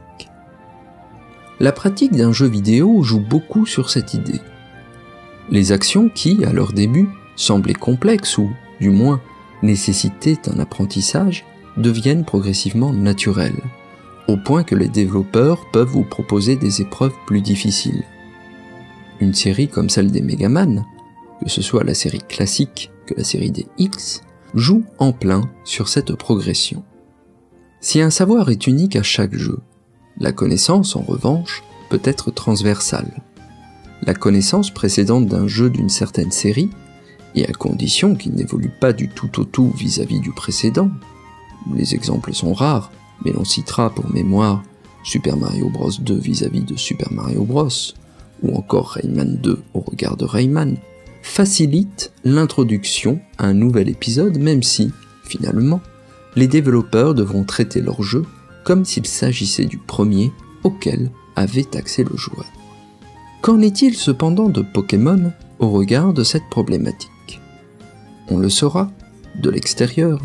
La 1.60 1.72
pratique 1.72 2.13
d'un 2.13 2.32
jeu 2.32 2.48
vidéo 2.48 3.04
joue 3.04 3.20
beaucoup 3.20 3.66
sur 3.66 3.89
cette 3.89 4.13
idée. 4.13 4.42
Les 5.50 5.72
actions 5.72 6.10
qui, 6.10 6.44
à 6.46 6.54
leur 6.54 6.74
début, 6.74 7.10
semblaient 7.36 7.74
complexes 7.74 8.38
ou, 8.38 8.50
du 8.80 8.89
moins, 8.89 9.22
nécessitaient 9.62 10.50
un 10.50 10.60
apprentissage, 10.60 11.46
deviennent 11.77 12.25
progressivement 12.25 12.93
naturelles, 12.93 13.62
au 14.27 14.38
point 14.38 14.63
que 14.63 14.75
les 14.75 14.89
développeurs 14.89 15.69
peuvent 15.71 15.89
vous 15.89 16.03
proposer 16.03 16.55
des 16.55 16.81
épreuves 16.81 17.15
plus 17.25 17.41
difficiles. 17.41 18.03
Une 19.19 19.33
série 19.33 19.67
comme 19.67 19.89
celle 19.89 20.12
des 20.12 20.21
Megaman 20.21 20.86
que 21.43 21.49
ce 21.49 21.62
soit 21.62 21.83
la 21.83 21.93
série 21.93 22.21
classique 22.21 22.91
que 23.05 23.13
la 23.15 23.23
série 23.23 23.51
des 23.51 23.67
X, 23.77 24.21
joue 24.53 24.83
en 24.97 25.12
plein 25.12 25.49
sur 25.65 25.89
cette 25.89 26.15
progression. 26.15 26.83
Si 27.81 28.01
un 28.01 28.09
savoir 28.09 28.49
est 28.49 28.67
unique 28.67 28.95
à 28.95 29.03
chaque 29.03 29.36
jeu, 29.36 29.59
la 30.19 30.31
connaissance, 30.31 30.95
en 30.95 31.01
revanche, 31.01 31.63
peut 31.89 32.01
être 32.03 32.31
transversale. 32.31 33.21
La 34.03 34.13
connaissance 34.13 34.71
précédente 34.71 35.27
d'un 35.27 35.47
jeu 35.47 35.69
d'une 35.69 35.89
certaine 35.89 36.31
série, 36.31 36.69
et 37.36 37.45
à 37.47 37.51
condition 37.51 38.15
qu'il 38.15 38.33
n'évolue 38.33 38.71
pas 38.79 38.93
du 38.93 39.09
tout 39.09 39.39
au 39.39 39.43
tout 39.43 39.71
vis-à-vis 39.75 40.19
du 40.19 40.31
précédent, 40.31 40.91
les 41.76 41.95
exemples 41.95 42.34
sont 42.34 42.54
rares, 42.54 42.91
mais 43.23 43.32
l'on 43.32 43.45
citera 43.45 43.89
pour 43.89 44.12
mémoire 44.12 44.63
Super 45.04 45.38
Mario 45.38 45.69
Bros. 45.69 45.91
2 45.99 46.15
vis-à-vis 46.15 46.62
-vis 46.62 46.65
de 46.65 46.78
Super 46.78 47.12
Mario 47.12 47.43
Bros, 47.43 47.69
ou 48.41 48.56
encore 48.56 48.89
Rayman 48.89 49.38
2 49.38 49.62
au 49.73 49.80
regard 49.80 50.17
de 50.17 50.26
Rayman, 50.26 50.78
facilite 51.21 52.12
l'introduction 52.23 53.19
à 53.38 53.47
un 53.47 53.54
nouvel 53.54 53.89
épisode 53.89 54.38
même 54.38 54.63
si, 54.63 54.91
finalement, 55.23 55.82
les 56.36 56.47
développeurs 56.47 57.13
devront 57.13 57.43
traiter 57.43 57.82
leur 57.82 58.02
jeu 58.04 58.23
comme 58.63 58.86
s'il 58.86 59.06
s'agissait 59.06 59.65
du 59.65 59.78
premier 59.78 60.32
auquel 60.63 61.12
avait 61.36 61.76
accès 61.76 62.04
le 62.04 62.15
joueur. 62.15 62.45
Qu'en 63.41 63.62
est-il 63.62 63.95
cependant 63.95 64.49
de 64.49 64.62
Pokémon 64.62 65.32
au 65.60 65.69
regard 65.69 66.13
de 66.13 66.23
cette 66.23 66.49
problématique? 66.49 67.41
On 68.30 68.38
le 68.38 68.49
saura, 68.49 68.89
de 69.36 69.49
l'extérieur, 69.49 70.21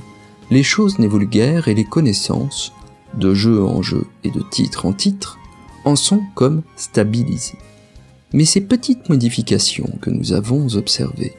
les 0.51 0.63
choses 0.63 0.99
n'évoluent 0.99 1.27
guère 1.27 1.69
et 1.69 1.75
les 1.75 1.85
connaissances 1.85 2.73
de 3.15 3.35
jeu 3.35 3.63
en 3.63 3.83
jeu 3.83 4.07
et 4.25 4.31
de 4.31 4.43
titre 4.43 4.87
en 4.87 4.93
titre, 4.93 5.39
en 5.85 5.97
sont 5.97 6.23
comme 6.35 6.63
stabilisés. 6.77 7.59
Mais 8.33 8.45
ces 8.45 8.61
petites 8.61 9.09
modifications 9.09 9.99
que 10.03 10.11
nous 10.11 10.33
avons 10.33 10.69
observées, 10.75 11.35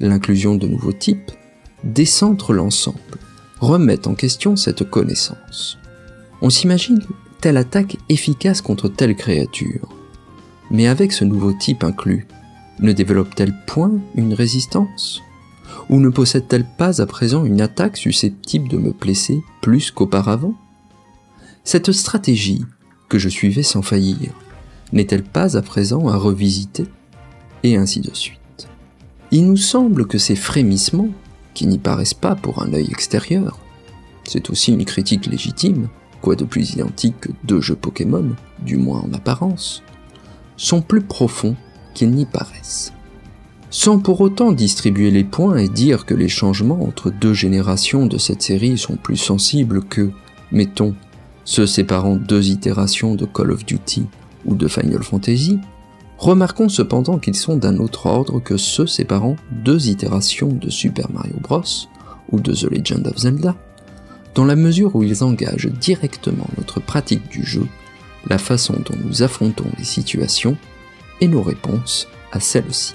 l'inclusion 0.00 0.54
de 0.54 0.66
nouveaux 0.66 0.92
types, 0.92 1.32
décentrent 1.84 2.52
l'ensemble, 2.52 2.98
remettent 3.60 4.06
en 4.06 4.14
question 4.14 4.56
cette 4.56 4.88
connaissance. 4.88 5.78
On 6.40 6.50
s'imagine 6.50 7.00
telle 7.40 7.56
attaque 7.58 7.98
efficace 8.08 8.62
contre 8.62 8.88
telle 8.88 9.14
créature. 9.14 9.88
Mais 10.70 10.86
avec 10.86 11.12
ce 11.12 11.24
nouveau 11.24 11.52
type 11.52 11.84
inclus, 11.84 12.26
ne 12.80 12.92
développe-t-elle 12.92 13.54
point 13.66 13.92
une 14.14 14.34
résistance? 14.34 15.22
Ou 15.90 16.00
ne 16.00 16.08
possède-t-elle 16.08 16.64
pas 16.64 17.02
à 17.02 17.06
présent 17.06 17.44
une 17.44 17.60
attaque 17.60 17.96
susceptible 17.96 18.68
de 18.68 18.78
me 18.78 18.92
blesser 18.92 19.42
plus 19.60 19.90
qu'auparavant? 19.90 20.54
Cette 21.62 21.92
stratégie, 21.92 22.64
que 23.08 23.18
je 23.18 23.28
suivais 23.28 23.62
sans 23.62 23.82
faillir, 23.82 24.32
n'est-elle 24.92 25.24
pas 25.24 25.56
à 25.56 25.62
présent 25.62 26.08
à 26.08 26.16
revisiter? 26.16 26.86
Et 27.62 27.76
ainsi 27.76 28.00
de 28.00 28.14
suite. 28.14 28.40
Il 29.30 29.46
nous 29.46 29.56
semble 29.56 30.06
que 30.06 30.18
ces 30.18 30.36
frémissements, 30.36 31.10
qui 31.54 31.66
n'y 31.66 31.78
paraissent 31.78 32.14
pas 32.14 32.34
pour 32.34 32.62
un 32.62 32.72
œil 32.72 32.88
extérieur, 32.90 33.58
c'est 34.24 34.50
aussi 34.50 34.72
une 34.72 34.84
critique 34.84 35.26
légitime, 35.26 35.88
quoi 36.20 36.36
de 36.36 36.44
plus 36.44 36.72
identique 36.72 37.20
que 37.20 37.30
deux 37.44 37.60
jeux 37.60 37.76
Pokémon, 37.76 38.30
du 38.62 38.76
moins 38.76 39.00
en 39.00 39.12
apparence, 39.12 39.82
sont 40.56 40.82
plus 40.82 41.02
profonds 41.02 41.56
qu'ils 41.94 42.10
n'y 42.10 42.26
paraissent. 42.26 42.92
Sans 43.76 43.98
pour 43.98 44.20
autant 44.20 44.52
distribuer 44.52 45.10
les 45.10 45.24
points 45.24 45.56
et 45.56 45.68
dire 45.68 46.06
que 46.06 46.14
les 46.14 46.28
changements 46.28 46.84
entre 46.84 47.10
deux 47.10 47.34
générations 47.34 48.06
de 48.06 48.18
cette 48.18 48.40
série 48.40 48.78
sont 48.78 48.94
plus 48.94 49.16
sensibles 49.16 49.82
que, 49.82 50.12
mettons, 50.52 50.94
ceux 51.44 51.66
séparant 51.66 52.14
deux 52.14 52.50
itérations 52.50 53.16
de 53.16 53.26
Call 53.26 53.50
of 53.50 53.66
Duty 53.66 54.06
ou 54.44 54.54
de 54.54 54.68
Final 54.68 55.02
Fantasy, 55.02 55.58
remarquons 56.18 56.68
cependant 56.68 57.18
qu'ils 57.18 57.34
sont 57.34 57.56
d'un 57.56 57.78
autre 57.78 58.06
ordre 58.06 58.38
que 58.38 58.56
ceux 58.56 58.86
séparant 58.86 59.34
deux 59.50 59.88
itérations 59.88 60.52
de 60.52 60.70
Super 60.70 61.10
Mario 61.10 61.34
Bros. 61.40 61.64
ou 62.30 62.38
de 62.38 62.52
The 62.52 62.70
Legend 62.70 63.08
of 63.08 63.18
Zelda, 63.18 63.56
dans 64.36 64.44
la 64.44 64.54
mesure 64.54 64.94
où 64.94 65.02
ils 65.02 65.24
engagent 65.24 65.72
directement 65.80 66.46
notre 66.58 66.78
pratique 66.78 67.28
du 67.28 67.44
jeu, 67.44 67.66
la 68.28 68.38
façon 68.38 68.74
dont 68.74 68.96
nous 69.04 69.24
affrontons 69.24 69.66
les 69.78 69.84
situations 69.84 70.56
et 71.20 71.26
nos 71.26 71.42
réponses 71.42 72.06
à 72.30 72.38
celles-ci. 72.38 72.94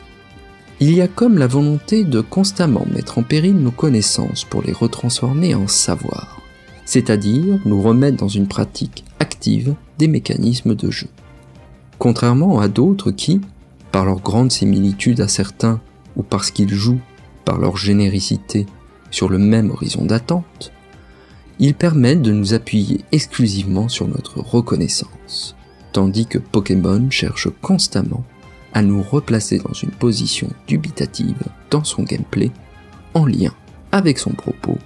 Il 0.81 0.93
y 0.93 1.01
a 1.01 1.09
comme 1.09 1.37
la 1.37 1.47
volonté 1.47 2.05
de 2.05 2.21
constamment 2.21 2.85
mettre 2.89 3.17
en 3.17 3.23
péril 3.23 3.57
nos 3.57 3.71
connaissances 3.71 4.45
pour 4.45 4.61
les 4.61 4.71
retransformer 4.71 5.53
en 5.53 5.67
savoir, 5.67 6.41
c'est-à-dire 6.85 7.59
nous 7.65 7.81
remettre 7.81 8.15
dans 8.15 8.29
une 8.29 8.47
pratique 8.47 9.03
active 9.19 9.75
des 9.97 10.07
mécanismes 10.07 10.75
de 10.75 10.89
jeu. 10.89 11.09
Contrairement 11.97 12.61
à 12.61 12.69
d'autres 12.69 13.11
qui, 13.11 13.41
par 13.91 14.05
leur 14.05 14.21
grande 14.21 14.53
similitude 14.53 15.19
à 15.19 15.27
certains 15.27 15.81
ou 16.15 16.23
parce 16.23 16.49
qu'ils 16.49 16.73
jouent, 16.73 17.01
par 17.43 17.57
leur 17.57 17.75
généricité, 17.75 18.65
sur 19.11 19.27
le 19.27 19.37
même 19.37 19.71
horizon 19.71 20.05
d'attente, 20.05 20.71
ils 21.59 21.75
permettent 21.75 22.21
de 22.21 22.31
nous 22.31 22.53
appuyer 22.53 23.01
exclusivement 23.11 23.89
sur 23.89 24.07
notre 24.07 24.39
reconnaissance, 24.39 25.57
tandis 25.91 26.25
que 26.25 26.37
Pokémon 26.37 27.09
cherche 27.09 27.49
constamment 27.61 28.23
à 28.73 28.81
nous 28.81 29.01
replacer 29.01 29.59
dans 29.59 29.73
une 29.73 29.91
position 29.91 30.49
dubitative 30.67 31.41
dans 31.69 31.83
son 31.83 32.03
gameplay, 32.03 32.51
en 33.13 33.25
lien 33.25 33.53
avec 33.91 34.19
son 34.19 34.31
propos, 34.31 34.77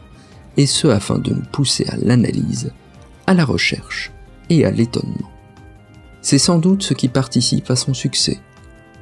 et 0.57 0.65
ce 0.65 0.87
afin 0.87 1.17
de 1.17 1.33
nous 1.33 1.43
pousser 1.51 1.85
à 1.89 1.97
l'analyse, 1.97 2.71
à 3.27 3.33
la 3.33 3.45
recherche 3.45 4.11
et 4.49 4.65
à 4.65 4.71
l'étonnement. 4.71 5.29
C'est 6.21 6.37
sans 6.37 6.57
doute 6.57 6.83
ce 6.83 6.93
qui 6.93 7.09
participe 7.09 7.69
à 7.69 7.75
son 7.75 7.93
succès, 7.93 8.39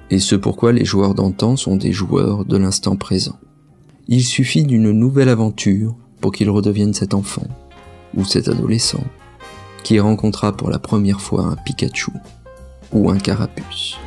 et 0.09 0.19
ce 0.19 0.35
pourquoi 0.35 0.73
les 0.73 0.85
joueurs 0.85 1.13
d'antan 1.13 1.55
sont 1.55 1.75
des 1.75 1.91
joueurs 1.91 2.45
de 2.45 2.57
l'instant 2.57 2.95
présent. 2.95 3.37
Il 4.07 4.23
suffit 4.23 4.63
d'une 4.63 4.91
nouvelle 4.91 5.29
aventure 5.29 5.95
pour 6.19 6.31
qu'ils 6.31 6.49
redeviennent 6.49 6.93
cet 6.93 7.13
enfant, 7.13 7.47
ou 8.15 8.25
cet 8.25 8.47
adolescent, 8.47 9.03
qui 9.83 9.99
rencontra 9.99 10.51
pour 10.51 10.69
la 10.69 10.79
première 10.79 11.21
fois 11.21 11.45
un 11.45 11.55
Pikachu 11.55 12.11
ou 12.91 13.09
un 13.09 13.17
Carapuce. 13.17 13.97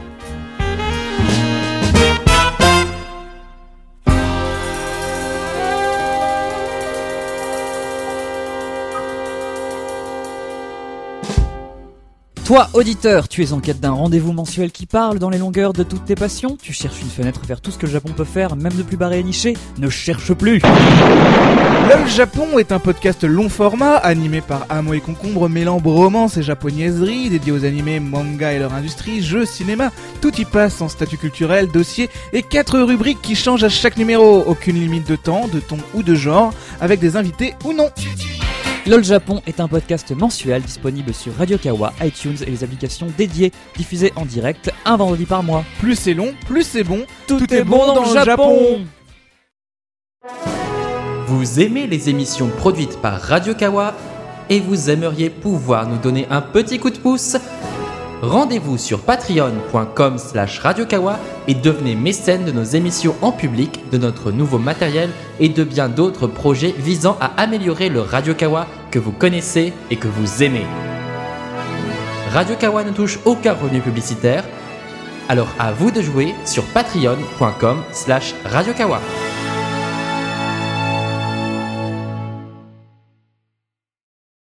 Toi, 12.44 12.68
auditeur, 12.74 13.26
tu 13.26 13.42
es 13.42 13.54
en 13.54 13.61
quête 13.61 13.80
d'un 13.80 13.92
rendez-vous 13.92 14.35
mensuel 14.35 14.70
qui 14.70 14.85
parle 14.85 15.18
dans 15.18 15.30
les 15.30 15.38
longueurs 15.38 15.72
de 15.72 15.83
toutes 15.83 16.04
tes 16.04 16.14
passions 16.14 16.59
Tu 16.61 16.74
cherches 16.74 17.00
une 17.00 17.09
fenêtre 17.09 17.40
vers 17.48 17.62
tout 17.62 17.70
ce 17.70 17.78
que 17.78 17.87
le 17.87 17.92
Japon 17.92 18.11
peut 18.14 18.24
faire, 18.24 18.54
même 18.54 18.74
de 18.74 18.83
plus 18.83 18.98
barré 18.98 19.20
et 19.20 19.22
niché 19.22 19.54
Ne 19.78 19.88
cherche 19.88 20.35
plus 20.35 20.61
LOL 20.61 22.07
Japon 22.07 22.59
est 22.59 22.70
un 22.70 22.78
podcast 22.80 23.24
long 23.24 23.48
format 23.48 23.96
animé 23.96 24.42
par 24.42 24.66
Amo 24.68 24.92
et 24.92 25.00
Concombre 25.00 25.48
mêlant 25.48 25.80
bromance 25.80 26.37
et 26.37 26.42
japonaiserie, 26.42 27.30
dédié 27.30 27.50
aux 27.50 27.64
animés, 27.64 27.98
manga 27.98 28.52
et 28.52 28.59
leur 28.59 28.74
industrie, 28.74 29.22
jeux, 29.22 29.46
cinéma. 29.46 29.90
Tout 30.20 30.38
y 30.38 30.44
passe 30.44 30.83
en 30.83 30.88
statut 30.88 31.16
culturel, 31.16 31.68
dossier 31.68 32.11
et 32.35 32.42
quatre 32.42 32.78
rubriques 32.78 33.22
qui 33.22 33.37
changent 33.37 33.64
à 33.64 33.70
chaque 33.70 33.96
numéro. 33.96 34.44
Aucune 34.46 34.76
limite 34.76 35.09
de 35.09 35.16
temps, 35.16 35.48
de 35.48 35.61
ton 35.61 35.78
ou 35.94 36.02
de 36.02 36.14
genre, 36.14 36.52
avec 36.83 37.00
des 37.00 37.16
invités 37.16 37.54
ou 37.64 37.72
non. 37.72 37.88
LOL 38.87 39.03
Japon 39.03 39.40
est 39.47 39.61
un 39.61 39.68
podcast 39.68 40.11
mensuel 40.11 40.61
disponible 40.61 41.14
sur 41.14 41.35
Radio 41.37 41.57
Kawa, 41.57 41.94
iTunes 42.03 42.37
et 42.47 42.51
les 42.51 42.64
applications 42.64 43.07
dédiées, 43.16 43.51
diffusé 43.79 44.12
en 44.14 44.27
direct 44.27 44.70
un 44.85 44.99
vendredi 44.99 45.25
par 45.25 45.42
mois. 45.42 45.64
Plus 45.81 45.99
c'est 45.99 46.12
long, 46.12 46.35
plus 46.47 46.64
c'est 46.64 46.85
bon. 46.85 47.07
Tout, 47.27 47.51
est, 47.51 47.64
bon 47.64 47.94
dans, 47.94 48.05
le 48.05 48.12
Japon. 48.12 48.85
Vous 51.27 51.61
aimez 51.61 51.87
les 51.87 52.11
émissions 52.11 52.49
produites 52.49 53.01
par 53.01 53.18
Radio 53.23 53.55
Kawa 53.55 53.94
et 54.51 54.61
vous 54.61 54.90
aimeriez 54.90 55.31
pouvoir 55.31 55.88
nous 55.88 55.97
donner 55.97 56.27
un 56.29 56.42
petit 56.42 56.79
coup 56.79 56.90
de 56.90 56.99
pouce 56.99 57.38
Rendez-vous 58.22 58.79
sur 58.79 59.00
patreon.com 59.00 60.18
slash 60.18 60.59
radiokawa 60.61 61.18
et 61.46 61.55
devenez 61.55 61.94
mécène 61.94 62.44
de 62.44 62.53
nos 62.53 62.64
émissions 62.64 63.14
en 63.22 63.33
public, 63.33 63.90
de 63.90 63.98
notre 63.98 64.33
nouveau 64.33 64.59
matériel 64.59 65.11
et 65.40 65.48
de 65.48 65.64
bien 65.64 65.88
d'autres 65.88 66.27
projets 66.27 66.74
visant 66.79 67.16
à 67.20 67.33
améliorer 67.40 67.88
le 67.88 68.00
Radiokawa 68.00 68.66
que 68.90 68.98
vous 68.98 69.12
connaissez 69.12 69.72
et 69.90 69.96
que 69.96 70.09
vous 70.09 70.42
aimez. 70.42 70.66
Radiokawa 72.33 72.85
ne 72.85 72.90
touche 72.90 73.18
aucun 73.24 73.53
revenu 73.53 73.81
publicitaire, 73.81 74.44
alors 75.29 75.48
à 75.59 75.72
vous 75.72 75.90
de 75.90 76.03
jouer 76.03 76.35
sur 76.44 76.64
patreon.com 76.64 77.83
slash 77.92 78.35
radiokawa. 78.44 79.00